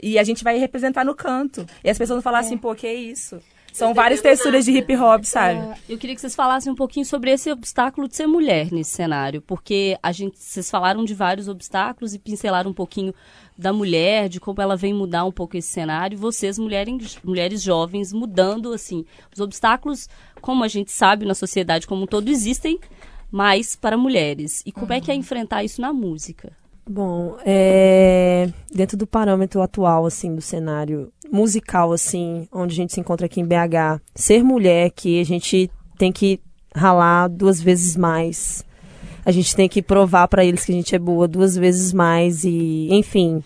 E 0.00 0.18
a 0.18 0.24
gente 0.24 0.44
vai 0.44 0.58
representar 0.58 1.04
no 1.04 1.14
canto. 1.14 1.66
E 1.82 1.90
as 1.90 1.98
pessoas 1.98 2.16
vão 2.16 2.22
falar 2.22 2.40
assim, 2.40 2.56
pô, 2.56 2.74
que 2.74 2.90
isso? 2.90 3.40
São 3.72 3.94
várias 3.94 4.20
texturas 4.20 4.64
de 4.64 4.72
hip 4.72 4.96
hop, 4.96 5.22
sabe? 5.24 5.78
Eu 5.88 5.98
queria 5.98 6.14
que 6.14 6.20
vocês 6.20 6.34
falassem 6.34 6.72
um 6.72 6.74
pouquinho 6.74 7.04
sobre 7.04 7.30
esse 7.30 7.50
obstáculo 7.50 8.08
de 8.08 8.16
ser 8.16 8.26
mulher 8.26 8.72
nesse 8.72 8.90
cenário, 8.90 9.40
porque 9.42 9.96
a 10.02 10.10
gente, 10.10 10.38
vocês 10.38 10.68
falaram 10.70 11.04
de 11.04 11.14
vários 11.14 11.48
obstáculos 11.48 12.14
e 12.14 12.18
pincelaram 12.18 12.70
um 12.70 12.74
pouquinho 12.74 13.14
da 13.56 13.72
mulher, 13.72 14.28
de 14.28 14.40
como 14.40 14.60
ela 14.60 14.76
vem 14.76 14.94
mudar 14.94 15.24
um 15.24 15.32
pouco 15.32 15.56
esse 15.56 15.68
cenário. 15.68 16.18
Vocês, 16.18 16.58
mulheres, 16.58 17.18
mulheres 17.22 17.62
jovens, 17.62 18.12
mudando 18.12 18.72
assim 18.72 19.04
os 19.32 19.40
obstáculos, 19.40 20.08
como 20.40 20.64
a 20.64 20.68
gente 20.68 20.90
sabe 20.90 21.26
na 21.26 21.34
sociedade 21.34 21.86
como 21.86 22.02
um 22.02 22.06
todo 22.06 22.28
existem, 22.28 22.80
mas 23.30 23.76
para 23.76 23.96
mulheres. 23.96 24.62
E 24.64 24.72
como 24.72 24.92
é 24.92 25.00
que 25.00 25.10
é 25.10 25.14
enfrentar 25.14 25.64
isso 25.64 25.80
na 25.80 25.92
música? 25.92 26.52
Bom, 26.88 27.36
é, 27.44 28.48
dentro 28.72 28.96
do 28.96 29.06
parâmetro 29.06 29.60
atual, 29.60 30.06
assim, 30.06 30.34
do 30.34 30.40
cenário 30.40 31.12
musical, 31.30 31.92
assim, 31.92 32.48
onde 32.50 32.72
a 32.72 32.76
gente 32.76 32.94
se 32.94 33.00
encontra 33.00 33.26
aqui 33.26 33.40
em 33.40 33.44
BH, 33.44 34.00
ser 34.14 34.42
mulher 34.42 34.90
que 34.90 35.20
a 35.20 35.24
gente 35.24 35.70
tem 35.98 36.10
que 36.10 36.40
ralar 36.74 37.28
duas 37.28 37.60
vezes 37.60 37.94
mais. 37.96 38.64
A 39.24 39.30
gente 39.30 39.54
tem 39.54 39.68
que 39.68 39.82
provar 39.82 40.28
para 40.28 40.44
eles 40.44 40.64
que 40.64 40.72
a 40.72 40.74
gente 40.74 40.94
é 40.94 40.98
boa 40.98 41.28
duas 41.28 41.54
vezes 41.54 41.92
mais 41.92 42.44
e, 42.44 42.88
enfim, 42.90 43.44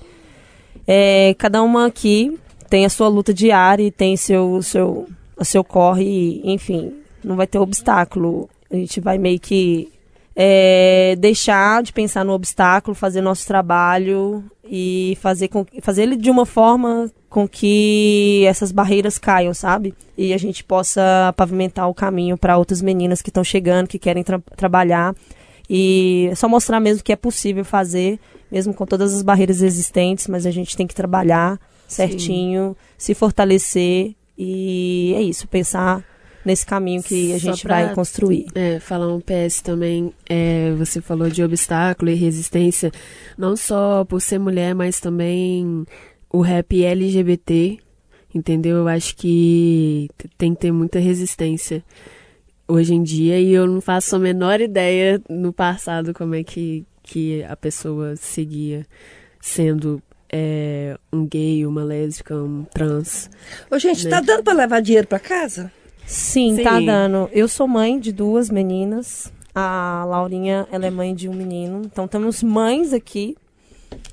é, 0.87 1.35
cada 1.37 1.63
uma 1.63 1.87
aqui 1.87 2.39
tem 2.71 2.85
a 2.85 2.89
sua 2.89 3.09
luta 3.09 3.35
diária 3.35 3.83
e 3.83 3.91
tem 3.91 4.17
seu 4.17 4.63
seu 4.63 5.09
o 5.37 5.45
seu 5.45 5.65
corre, 5.65 6.05
e, 6.05 6.53
enfim, 6.53 6.93
não 7.25 7.37
vai 7.37 7.47
ter 7.47 7.59
obstáculo. 7.59 8.49
A 8.73 8.77
gente 8.77 9.01
vai 9.01 9.19
meio 9.19 9.39
que 9.39 9.93
é, 10.35 11.15
deixar 11.19 11.83
de 11.83 11.93
pensar 11.93 12.25
no 12.25 12.33
obstáculo, 12.33 12.95
fazer 12.95 13.21
nosso 13.21 13.47
trabalho 13.47 14.43
e 14.65 15.17
fazer, 15.21 15.49
com, 15.49 15.67
fazer 15.81 16.05
ele 16.05 16.17
de 16.17 16.31
uma 16.31 16.47
forma 16.47 17.11
com 17.29 17.47
que 17.47 18.45
essas 18.47 18.73
barreiras 18.73 19.19
caiam, 19.19 19.55
sabe? 19.55 19.95
E 20.17 20.33
a 20.33 20.39
gente 20.39 20.65
possa 20.65 21.33
pavimentar 21.37 21.89
o 21.89 21.95
caminho 21.95 22.37
para 22.37 22.57
outras 22.59 22.83
meninas 22.83 23.23
que 23.23 23.31
estão 23.31 23.45
chegando, 23.45 23.89
que 23.89 23.99
querem 23.99 24.23
tra 24.23 24.39
trabalhar. 24.57 25.15
E 25.69 26.29
é 26.31 26.35
só 26.35 26.49
mostrar 26.49 26.81
mesmo 26.81 27.03
que 27.03 27.13
é 27.13 27.17
possível 27.17 27.65
fazer, 27.65 28.19
mesmo 28.51 28.75
com 28.75 28.85
todas 28.85 29.15
as 29.15 29.23
barreiras 29.23 29.63
existentes, 29.63 30.27
mas 30.27 30.45
a 30.45 30.51
gente 30.51 30.77
tem 30.77 30.87
que 30.87 30.95
trabalhar 30.95 31.59
certinho, 31.89 32.71
Sim. 32.71 32.95
se 32.99 33.15
fortalecer 33.15 34.15
e 34.37 35.15
é 35.17 35.23
isso, 35.23 35.47
pensar 35.47 36.05
nesse 36.45 36.67
caminho 36.67 37.03
que 37.03 37.33
a 37.33 37.39
gente 37.39 37.63
pra, 37.63 37.87
vai 37.87 37.95
construir. 37.95 38.47
É, 38.55 38.79
falar 38.81 39.13
um 39.13 39.21
PS 39.21 39.61
também, 39.63 40.13
é, 40.29 40.73
você 40.73 41.01
falou 41.01 41.29
de 41.29 41.43
obstáculo 41.43 42.11
e 42.11 42.15
resistência, 42.15 42.91
não 43.37 43.57
só 43.57 44.05
por 44.05 44.21
ser 44.21 44.39
mulher, 44.39 44.75
mas 44.75 45.01
também 45.01 45.85
o 46.31 46.41
rap 46.41 46.83
LGBT, 46.83 47.79
entendeu? 48.35 48.79
Eu 48.79 48.89
acho 48.89 49.17
que 49.17 50.09
tem 50.37 50.55
que 50.55 50.61
ter 50.61 50.73
muita 50.73 50.99
resistência 50.99 51.85
hoje 52.67 52.95
em 52.95 53.03
dia 53.03 53.39
e 53.39 53.53
eu 53.53 53.67
não 53.67 53.81
faço 53.81 54.17
a 54.17 54.19
menor 54.19 54.61
ideia 54.61 55.21
no 55.29 55.53
passado 55.53 56.15
como 56.15 56.35
é 56.35 56.43
que, 56.43 56.87
que 57.03 57.43
a 57.45 57.57
pessoa 57.57 58.17
seguia 58.17 58.87
sendo 59.41 60.03
é, 60.33 60.97
um 61.13 61.27
gay, 61.27 61.67
uma 61.67 61.85
lésbica, 61.85 62.35
um 62.35 62.65
trans. 62.65 63.29
Ô, 63.71 63.79
gente, 63.79 64.05
né? 64.05 64.11
tá 64.11 64.21
dando 64.21 64.43
para 64.43 64.55
levar 64.55 64.81
dinheiro 64.81 65.07
para 65.07 65.19
casa? 65.19 65.71
Sim, 66.13 66.57
Sim, 66.57 66.63
tá 66.63 66.79
dando. 66.79 67.31
Eu 67.33 67.49
sou 67.49 67.67
mãe 67.67 67.99
de 67.99 68.13
duas 68.13 68.51
meninas. 68.51 69.33
A 69.55 70.05
Laurinha, 70.07 70.69
ela 70.71 70.87
é 70.87 70.91
mãe 70.91 71.15
de 71.15 71.27
um 71.27 71.33
menino. 71.33 71.81
Então, 71.87 72.07
temos 72.07 72.43
mães 72.43 72.93
aqui. 72.93 73.35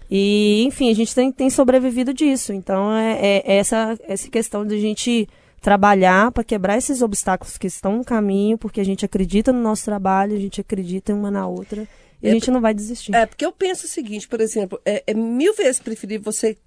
E, 0.10 0.64
enfim, 0.66 0.90
a 0.90 0.96
gente 0.96 1.14
tem, 1.14 1.30
tem 1.30 1.50
sobrevivido 1.50 2.14
disso. 2.14 2.54
Então, 2.54 2.90
é, 2.94 3.20
é, 3.20 3.44
é 3.46 3.58
essa, 3.58 4.00
essa 4.08 4.30
questão 4.30 4.66
de 4.66 4.76
a 4.76 4.80
gente 4.80 5.28
trabalhar 5.60 6.32
para 6.32 6.42
quebrar 6.42 6.78
esses 6.78 7.02
obstáculos 7.02 7.58
que 7.58 7.68
estão 7.68 7.98
no 7.98 8.06
caminho, 8.06 8.58
porque 8.58 8.80
a 8.80 8.86
gente 8.86 9.04
acredita 9.04 9.52
no 9.52 9.62
nosso 9.62 9.84
trabalho, 9.84 10.38
a 10.38 10.40
gente 10.40 10.62
acredita 10.62 11.14
uma 11.14 11.30
na 11.30 11.48
outra. 11.48 11.86
E 12.24 12.28
é, 12.28 12.32
a 12.32 12.34
gente 12.34 12.50
não 12.50 12.62
vai 12.62 12.74
desistir. 12.74 13.14
É, 13.14 13.26
porque 13.26 13.46
eu 13.46 13.52
penso 13.52 13.86
o 13.86 13.90
seguinte, 13.90 14.26
por 14.26 14.40
exemplo, 14.40 14.80
é, 14.86 15.04
é 15.06 15.14
mil 15.14 15.54
vezes 15.54 15.82
preferível 15.82 16.32
você 16.32 16.58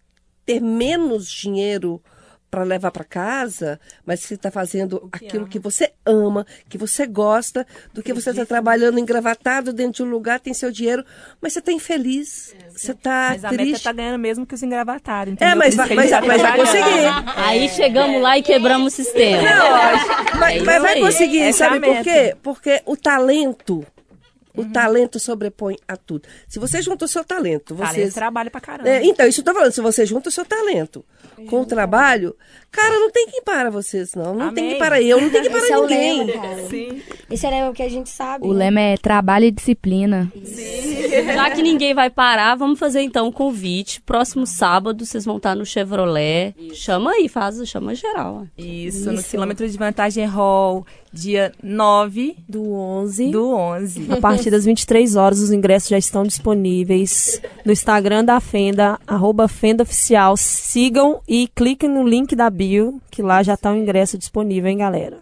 ter 0.44 0.60
menos 0.60 1.26
dinheiro 1.26 2.02
para 2.52 2.64
levar 2.64 2.90
para 2.90 3.02
casa, 3.02 3.80
mas 4.04 4.20
você 4.20 4.34
está 4.34 4.50
fazendo 4.50 5.08
que 5.10 5.24
aquilo 5.24 5.44
ama. 5.44 5.48
que 5.48 5.58
você 5.58 5.90
ama, 6.04 6.46
que 6.68 6.76
você 6.76 7.06
gosta, 7.06 7.66
do 7.94 8.02
que 8.02 8.12
você 8.12 8.28
está 8.28 8.44
trabalhando 8.44 8.98
engravatado 8.98 9.72
dentro 9.72 10.04
de 10.04 10.10
um 10.10 10.12
lugar, 10.12 10.38
tem 10.38 10.52
seu 10.52 10.70
dinheiro, 10.70 11.02
mas 11.40 11.54
você 11.54 11.60
está 11.60 11.72
infeliz, 11.72 12.54
é, 12.54 12.68
você 12.68 12.92
está 12.92 13.28
triste. 13.28 13.42
Mas 13.42 13.44
a 13.44 13.56
meta 13.56 13.76
está 13.78 13.92
ganhando 13.92 14.18
mesmo 14.18 14.44
que 14.44 14.54
os 14.54 14.62
engravatados. 14.62 15.34
É, 15.40 15.54
mas, 15.54 15.74
vai, 15.74 15.94
mas, 15.94 16.10
mas 16.10 16.42
vai 16.42 16.58
conseguir. 16.58 17.36
Aí 17.36 17.68
chegamos 17.70 18.20
lá 18.20 18.36
e 18.36 18.42
quebramos 18.42 18.92
o 18.92 18.96
sistema. 18.96 19.42
Não, 19.42 20.38
mas, 20.38 20.56
é 20.60 20.62
mas 20.62 20.82
vai 20.82 21.00
conseguir, 21.00 21.40
Essa 21.44 21.70
sabe 21.70 21.80
por 21.80 22.02
quê? 22.02 22.36
Porque 22.42 22.82
o 22.84 22.98
talento 22.98 23.82
o 24.56 24.62
uhum. 24.62 24.72
talento 24.72 25.18
sobrepõe 25.18 25.76
a 25.86 25.96
tudo. 25.96 26.28
Se 26.48 26.58
você 26.58 26.82
junta 26.82 27.04
o 27.04 27.08
seu 27.08 27.24
talento, 27.24 27.74
você 27.74 27.92
talento 27.94 28.14
trabalha 28.14 28.50
pra 28.50 28.60
caramba. 28.60 28.88
É, 28.88 29.04
então, 29.04 29.26
isso 29.26 29.40
eu 29.40 29.44
tô 29.44 29.54
falando, 29.54 29.72
se 29.72 29.80
você 29.80 30.04
junta 30.06 30.28
o 30.28 30.32
seu 30.32 30.44
talento 30.44 31.04
com 31.48 31.62
o 31.62 31.66
trabalho, 31.66 32.36
cara, 32.70 32.98
não 32.98 33.10
tem 33.10 33.26
quem 33.26 33.42
para 33.42 33.70
vocês, 33.70 34.14
não. 34.14 34.34
Não 34.34 34.48
Amém. 34.48 34.54
tem 34.54 34.68
quem 34.70 34.78
para 34.78 35.02
eu, 35.02 35.20
não 35.20 35.30
tem 35.30 35.42
quem 35.42 35.50
para 35.50 35.60
Esse 35.64 35.74
ninguém. 35.74 36.20
É 36.20 36.22
o 36.22 36.26
lema, 36.26 36.42
cara. 36.42 36.68
Sim. 36.68 37.02
Esse 37.30 37.46
é 37.46 37.68
o 37.68 37.72
que 37.72 37.82
a 37.82 37.88
gente 37.88 38.10
sabe. 38.10 38.46
O 38.46 38.52
né? 38.52 38.66
lema 38.66 38.80
é 38.80 38.96
trabalho 38.96 39.46
e 39.46 39.50
disciplina. 39.50 40.30
Sim. 40.44 40.92
Já 41.34 41.50
que 41.50 41.62
ninguém 41.62 41.94
vai 41.94 42.10
parar, 42.10 42.54
vamos 42.54 42.78
fazer 42.78 43.00
então 43.02 43.28
um 43.28 43.32
convite. 43.32 44.00
Próximo 44.00 44.46
sábado, 44.46 45.04
vocês 45.04 45.24
vão 45.24 45.36
estar 45.36 45.54
no 45.54 45.64
Chevrolet. 45.64 46.54
Chama 46.74 47.12
aí, 47.12 47.28
faz, 47.28 47.56
chama 47.68 47.94
geral. 47.94 48.46
Isso, 48.56 48.98
Isso. 48.98 49.12
no 49.12 49.22
quilômetro 49.22 49.68
de 49.68 49.76
vantagem 49.76 50.24
Hall, 50.26 50.86
dia 51.12 51.52
9 51.62 52.36
do 52.48 52.72
11. 52.72 53.30
Do 53.30 53.54
11. 53.54 54.12
A 54.12 54.16
partir 54.16 54.50
das 54.50 54.64
23 54.64 55.14
horas, 55.16 55.40
os 55.40 55.50
ingressos 55.50 55.88
já 55.88 55.98
estão 55.98 56.22
disponíveis 56.24 57.40
no 57.64 57.72
Instagram 57.72 58.24
da 58.24 58.40
Fenda, 58.40 58.98
arroba 59.06 59.46
Fenda 59.46 59.82
Oficial. 59.82 60.36
Sigam 60.36 61.20
e 61.28 61.48
cliquem 61.54 61.88
no 61.88 62.06
link 62.06 62.34
da 62.34 62.48
bio, 62.48 63.00
que 63.10 63.22
lá 63.22 63.42
já 63.42 63.54
está 63.54 63.72
o 63.72 63.76
ingresso 63.76 64.16
disponível, 64.16 64.70
hein, 64.70 64.78
galera? 64.78 65.18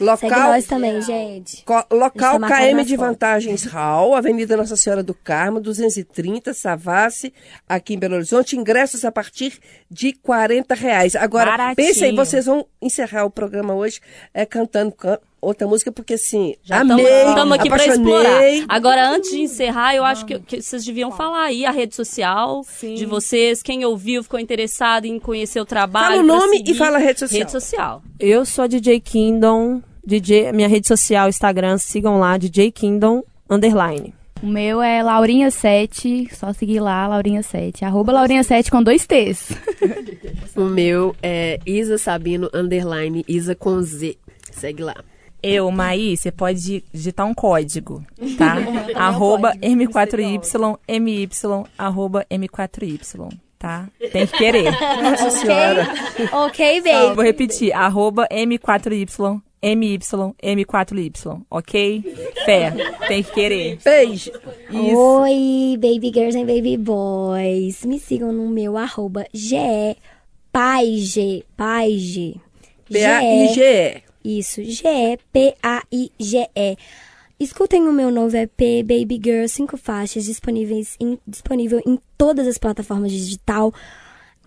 Local, 0.00 0.16
Segue 0.18 0.34
nós 0.34 0.66
também, 0.66 1.00
gente. 1.02 1.64
Local 1.90 2.40
KM 2.40 2.84
de 2.84 2.96
Vantagens 2.96 3.64
Hall, 3.64 4.14
Avenida 4.14 4.56
Nossa 4.56 4.76
Senhora 4.76 5.02
do 5.02 5.14
Carmo, 5.14 5.60
230, 5.60 6.52
Savassi, 6.52 7.32
aqui 7.68 7.94
em 7.94 7.98
Belo 7.98 8.14
Horizonte. 8.16 8.56
Ingressos 8.56 9.04
a 9.04 9.12
partir 9.12 9.58
de 9.90 10.12
40 10.12 10.74
reais. 10.74 11.14
Agora, 11.14 11.74
pensem, 11.74 12.14
vocês 12.14 12.46
vão 12.46 12.66
encerrar 12.80 13.24
o 13.24 13.30
programa 13.30 13.74
hoje 13.74 14.00
é, 14.32 14.44
cantando 14.44 14.92
can 14.92 15.18
outra 15.44 15.66
música, 15.66 15.92
porque 15.92 16.14
assim, 16.14 16.54
Já 16.62 16.80
amei, 16.80 17.04
estamos 17.28 17.52
aqui 17.52 17.68
para 17.68 17.86
explorar. 17.86 18.40
Agora, 18.68 19.10
antes 19.10 19.30
de 19.30 19.40
encerrar, 19.40 19.94
eu 19.94 20.04
acho 20.04 20.24
que, 20.24 20.38
que 20.40 20.62
vocês 20.62 20.84
deviam 20.84 21.10
falar 21.12 21.44
aí 21.44 21.64
a 21.64 21.70
rede 21.70 21.94
social 21.94 22.64
Sim. 22.64 22.94
de 22.94 23.06
vocês, 23.06 23.62
quem 23.62 23.84
ouviu, 23.84 24.22
ficou 24.22 24.40
interessado 24.40 25.04
em 25.04 25.18
conhecer 25.18 25.60
o 25.60 25.64
trabalho. 25.64 26.16
Fala 26.16 26.22
o 26.22 26.26
nome 26.26 26.62
e 26.66 26.74
fala 26.74 26.96
a 26.96 27.00
rede 27.00 27.20
social. 27.20 27.38
Rede 27.38 27.52
social. 27.52 28.02
Eu 28.18 28.44
sou 28.44 28.64
a 28.64 28.66
DJ 28.66 29.00
Kingdom, 29.00 29.82
DJ, 30.04 30.52
minha 30.52 30.68
rede 30.68 30.86
social, 30.86 31.28
Instagram, 31.28 31.78
sigam 31.78 32.18
lá, 32.18 32.36
DJ 32.36 32.70
Kingdom, 32.70 33.22
underline. 33.48 34.14
O 34.42 34.46
meu 34.46 34.82
é 34.82 35.02
Laurinha7, 35.02 36.34
só 36.34 36.52
seguir 36.52 36.78
lá, 36.78 37.08
Laurinha7. 37.08 37.82
Arroba 37.82 38.12
Laurinha7 38.12 38.68
com 38.68 38.82
dois 38.82 39.06
T's. 39.06 39.52
o 40.54 40.64
meu 40.64 41.16
é 41.22 41.58
Isa 41.64 41.96
Sabino, 41.96 42.50
underline, 42.52 43.24
Isa 43.26 43.54
com 43.54 43.80
Z. 43.80 44.18
Segue 44.52 44.82
lá. 44.82 44.96
Eu, 45.46 45.70
Maí, 45.70 46.16
você 46.16 46.32
pode 46.32 46.82
digitar 46.90 47.26
um 47.26 47.34
código, 47.34 48.02
tá? 48.38 48.56
arroba 48.96 49.52
M4Y, 49.56 50.78
MY, 50.88 51.28
arroba 51.76 52.24
M4Y, 52.30 53.38
tá? 53.58 53.86
Tem 54.10 54.26
que 54.26 54.38
querer. 54.38 54.72
Nossa 55.02 55.28
senhora. 55.28 55.86
ok, 56.32 56.80
baby. 56.80 57.14
Vou 57.14 57.22
repetir, 57.22 57.76
arroba 57.76 58.26
M4Y, 58.30 59.42
MY, 59.62 59.98
M4Y, 60.42 61.42
ok? 61.50 62.04
Fé, 62.46 62.72
tem 63.06 63.22
que 63.22 63.32
querer. 63.32 63.78
Beijo. 63.84 64.32
Isso. 64.70 64.96
Oi, 64.96 65.76
baby 65.78 66.10
girls 66.10 66.38
and 66.38 66.46
baby 66.46 66.78
boys. 66.78 67.84
Me 67.84 67.98
sigam 67.98 68.32
no 68.32 68.48
meu 68.48 68.78
arroba 68.78 69.26
G 69.34 69.94
Paige. 70.50 71.44
Paige. 71.54 72.40
P-A-I-G-E. 72.88 74.13
Isso, 74.24 74.62
G-E-P-A-I-G-E. 74.64 75.18
Escutem 77.38 77.86
o 77.88 77.92
meu 77.92 78.10
novo 78.10 78.36
EP 78.36 78.82
Baby 78.82 79.20
Girl, 79.22 79.46
cinco 79.48 79.76
faixas, 79.76 80.24
disponíveis 80.24 80.96
em, 80.98 81.18
disponível 81.26 81.82
em 81.84 81.98
todas 82.16 82.46
as 82.46 82.56
plataformas 82.56 83.12
digital, 83.12 83.74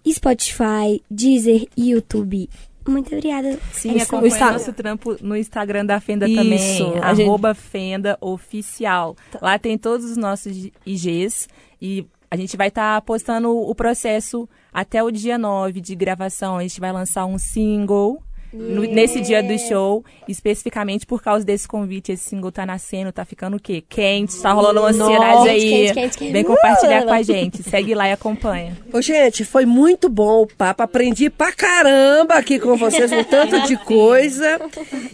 Spotify, 0.08 1.04
Deezer 1.12 1.68
e 1.76 1.92
YouTube. 1.92 2.50
Muito 2.88 3.08
obrigada. 3.08 3.60
Sim, 3.74 4.00
é 4.00 4.04
acompanhe 4.04 4.34
o 4.34 4.54
nosso 4.54 4.74
trampo 4.74 5.18
no 5.22 5.36
Instagram 5.36 5.86
da 5.86 6.00
Fenda 6.00 6.28
Isso, 6.28 6.38
também, 6.42 7.00
arroba 7.02 7.54
gente... 7.54 7.64
Fenda 7.64 8.18
Oficial. 8.22 9.16
Lá 9.42 9.60
tem 9.60 9.78
todos 9.78 10.10
os 10.10 10.18
nossos 10.18 10.70
IGs 10.86 11.50
e 11.82 12.06
a 12.32 12.38
gente 12.38 12.56
vai 12.56 12.70
estar 12.70 12.96
tá 12.96 13.02
postando 13.02 13.56
o 13.56 13.76
processo 13.76 14.48
até 14.74 15.04
o 15.04 15.12
dia 15.12 15.38
9 15.38 15.82
de 15.82 15.96
gravação. 15.96 16.58
A 16.58 16.62
gente 16.62 16.80
vai 16.80 16.94
lançar 16.94 17.26
um 17.26 17.38
single 17.38 18.24
no- 18.58 18.82
nesse 18.84 19.22
dia 19.22 19.42
do 19.44 19.58
show, 19.60 20.04
especificamente 20.28 21.06
por 21.06 21.22
causa 21.22 21.46
desse 21.46 21.68
convite. 21.68 22.12
Esse 22.12 22.30
single 22.30 22.52
tá 22.52 22.66
nascendo, 22.66 23.12
tá 23.12 23.24
ficando 23.26 23.58
o 23.58 23.60
quê? 23.60 23.84
Quente, 23.88 24.40
tá 24.42 24.52
rolando 24.52 24.80
uma 24.80 24.90
ansiedade 24.90 25.50
aí. 25.50 25.62
Quente, 25.70 25.94
quente, 25.94 26.18
quente. 26.18 26.32
Vem 26.32 26.44
compartilhar 26.44 27.04
com 27.04 27.12
a 27.14 27.22
gente. 27.22 27.64
Segue 27.64 27.94
lá 27.94 28.08
e 28.08 28.12
acompanha. 28.12 28.78
Ô, 28.92 29.02
gente, 29.02 29.44
foi 29.46 29.66
muito 29.66 30.10
bom 30.10 30.44
o 30.44 30.48
papo. 30.48 30.84
Aprendi 30.84 31.30
pra 31.30 31.52
caramba 31.52 32.36
aqui 32.36 32.60
com 32.60 32.76
vocês 32.78 33.12
um 33.12 33.24
tanto 33.24 33.62
de 33.68 33.78
coisa. 33.78 34.60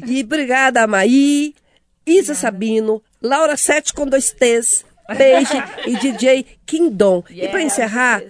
E 0.08 0.22
obrigada, 0.22 0.84
Amaí, 0.84 1.54
Isa 2.06 2.36
Sabino, 2.36 3.02
Laura 3.22 3.58
Sete 3.58 3.94
com 3.94 4.06
dois 4.06 4.32
T's, 4.32 4.86
Beijo 5.18 5.52
e 5.88 5.96
DJ 5.98 6.46
Kingdom. 6.66 7.24
e 7.30 7.48
pra 7.48 7.62
encerrar, 7.62 8.22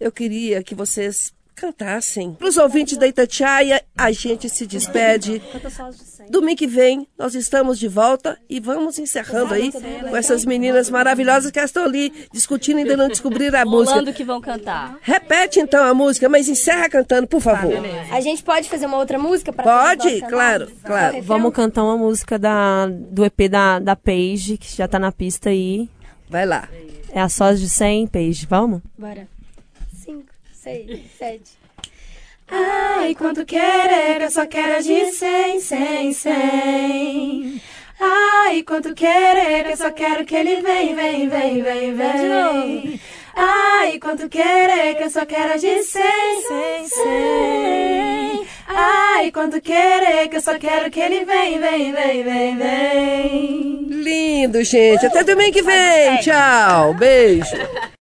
eu 0.00 0.10
queria 0.12 0.62
que 0.62 0.74
vocês 0.74 1.33
cantassem. 1.54 2.34
Para 2.34 2.48
os 2.48 2.56
ouvintes 2.56 2.96
da 2.96 3.06
Itatiaia, 3.06 3.82
a 3.96 4.10
gente 4.12 4.48
se 4.48 4.66
despede. 4.66 5.42
Domingo 6.28 6.58
que 6.58 6.66
vem, 6.66 7.06
nós 7.18 7.34
estamos 7.34 7.78
de 7.78 7.88
volta 7.88 8.38
e 8.48 8.60
vamos 8.60 8.98
encerrando 8.98 9.54
aí 9.54 9.72
com 9.72 10.16
essas 10.16 10.44
meninas 10.44 10.90
maravilhosas 10.90 11.50
que 11.50 11.58
elas 11.58 11.70
estão 11.70 11.84
ali 11.84 12.12
discutindo 12.32 12.78
e 12.78 12.82
ainda 12.82 12.96
não 12.96 13.08
descobriram 13.08 13.58
a 13.58 13.64
música. 13.66 13.90
Rolando 13.92 14.12
que 14.12 14.24
vão 14.24 14.40
cantar. 14.40 14.98
Repete 15.00 15.60
então 15.60 15.84
a 15.84 15.94
música, 15.94 16.28
mas 16.28 16.48
encerra 16.48 16.88
cantando, 16.88 17.26
por 17.26 17.40
favor. 17.40 17.72
A 18.10 18.20
gente 18.20 18.42
pode 18.42 18.68
fazer 18.68 18.86
uma 18.86 18.98
outra 18.98 19.18
música? 19.18 19.52
Pra 19.52 19.64
Pode, 19.64 20.20
claro, 20.22 20.70
claro. 20.82 21.22
Vamos 21.22 21.52
cantar 21.52 21.84
uma 21.84 21.96
música 21.96 22.38
da, 22.38 22.86
do 22.86 23.24
EP 23.24 23.48
da, 23.50 23.78
da 23.78 23.96
Paige, 23.96 24.56
que 24.56 24.74
já 24.74 24.88
tá 24.88 24.98
na 24.98 25.12
pista 25.12 25.50
aí. 25.50 25.88
Vai 26.28 26.46
lá. 26.46 26.68
É 27.12 27.20
a 27.20 27.28
Sós 27.28 27.60
de 27.60 27.68
100, 27.68 28.08
Paige, 28.08 28.46
vamos? 28.46 28.80
Bora. 28.98 29.28
Seis, 30.64 30.98
sete. 31.18 31.58
Ai, 32.48 33.14
quanto 33.14 33.44
querer, 33.44 34.22
eu 34.22 34.30
só 34.30 34.46
quero 34.46 34.82
de 34.82 35.12
cem, 35.12 35.60
cem, 35.60 36.10
cem. 36.14 37.60
Ai, 38.00 38.62
quanto 38.62 38.94
querer, 38.94 39.66
eu 39.68 39.76
só 39.76 39.90
quero 39.90 40.24
que 40.24 40.34
ele 40.34 40.62
vem, 40.62 40.94
vem, 40.94 41.28
vem, 41.28 41.62
vem, 41.62 41.94
vem. 41.94 43.00
Ai, 43.36 43.98
quanto 43.98 44.26
querer, 44.26 44.94
que 44.96 45.02
eu 45.02 45.10
só 45.10 45.26
quero 45.26 45.60
de 45.60 45.82
cem, 45.82 46.42
cem, 46.48 46.88
cem. 46.88 48.46
Ai, 48.66 49.30
quanto 49.32 49.60
querer, 49.60 50.28
que 50.30 50.36
eu 50.36 50.40
só 50.40 50.58
quero 50.58 50.90
que 50.90 50.98
ele 50.98 51.26
vem, 51.26 51.60
vem, 51.60 51.92
vem, 51.92 52.24
vem, 52.24 52.56
vem. 52.56 53.86
Lindo, 53.90 54.64
gente. 54.64 55.04
Até 55.04 55.24
domingo 55.24 55.52
que 55.52 55.62
vem. 55.62 56.20
Tchau. 56.20 56.94
Beijo. 56.94 57.54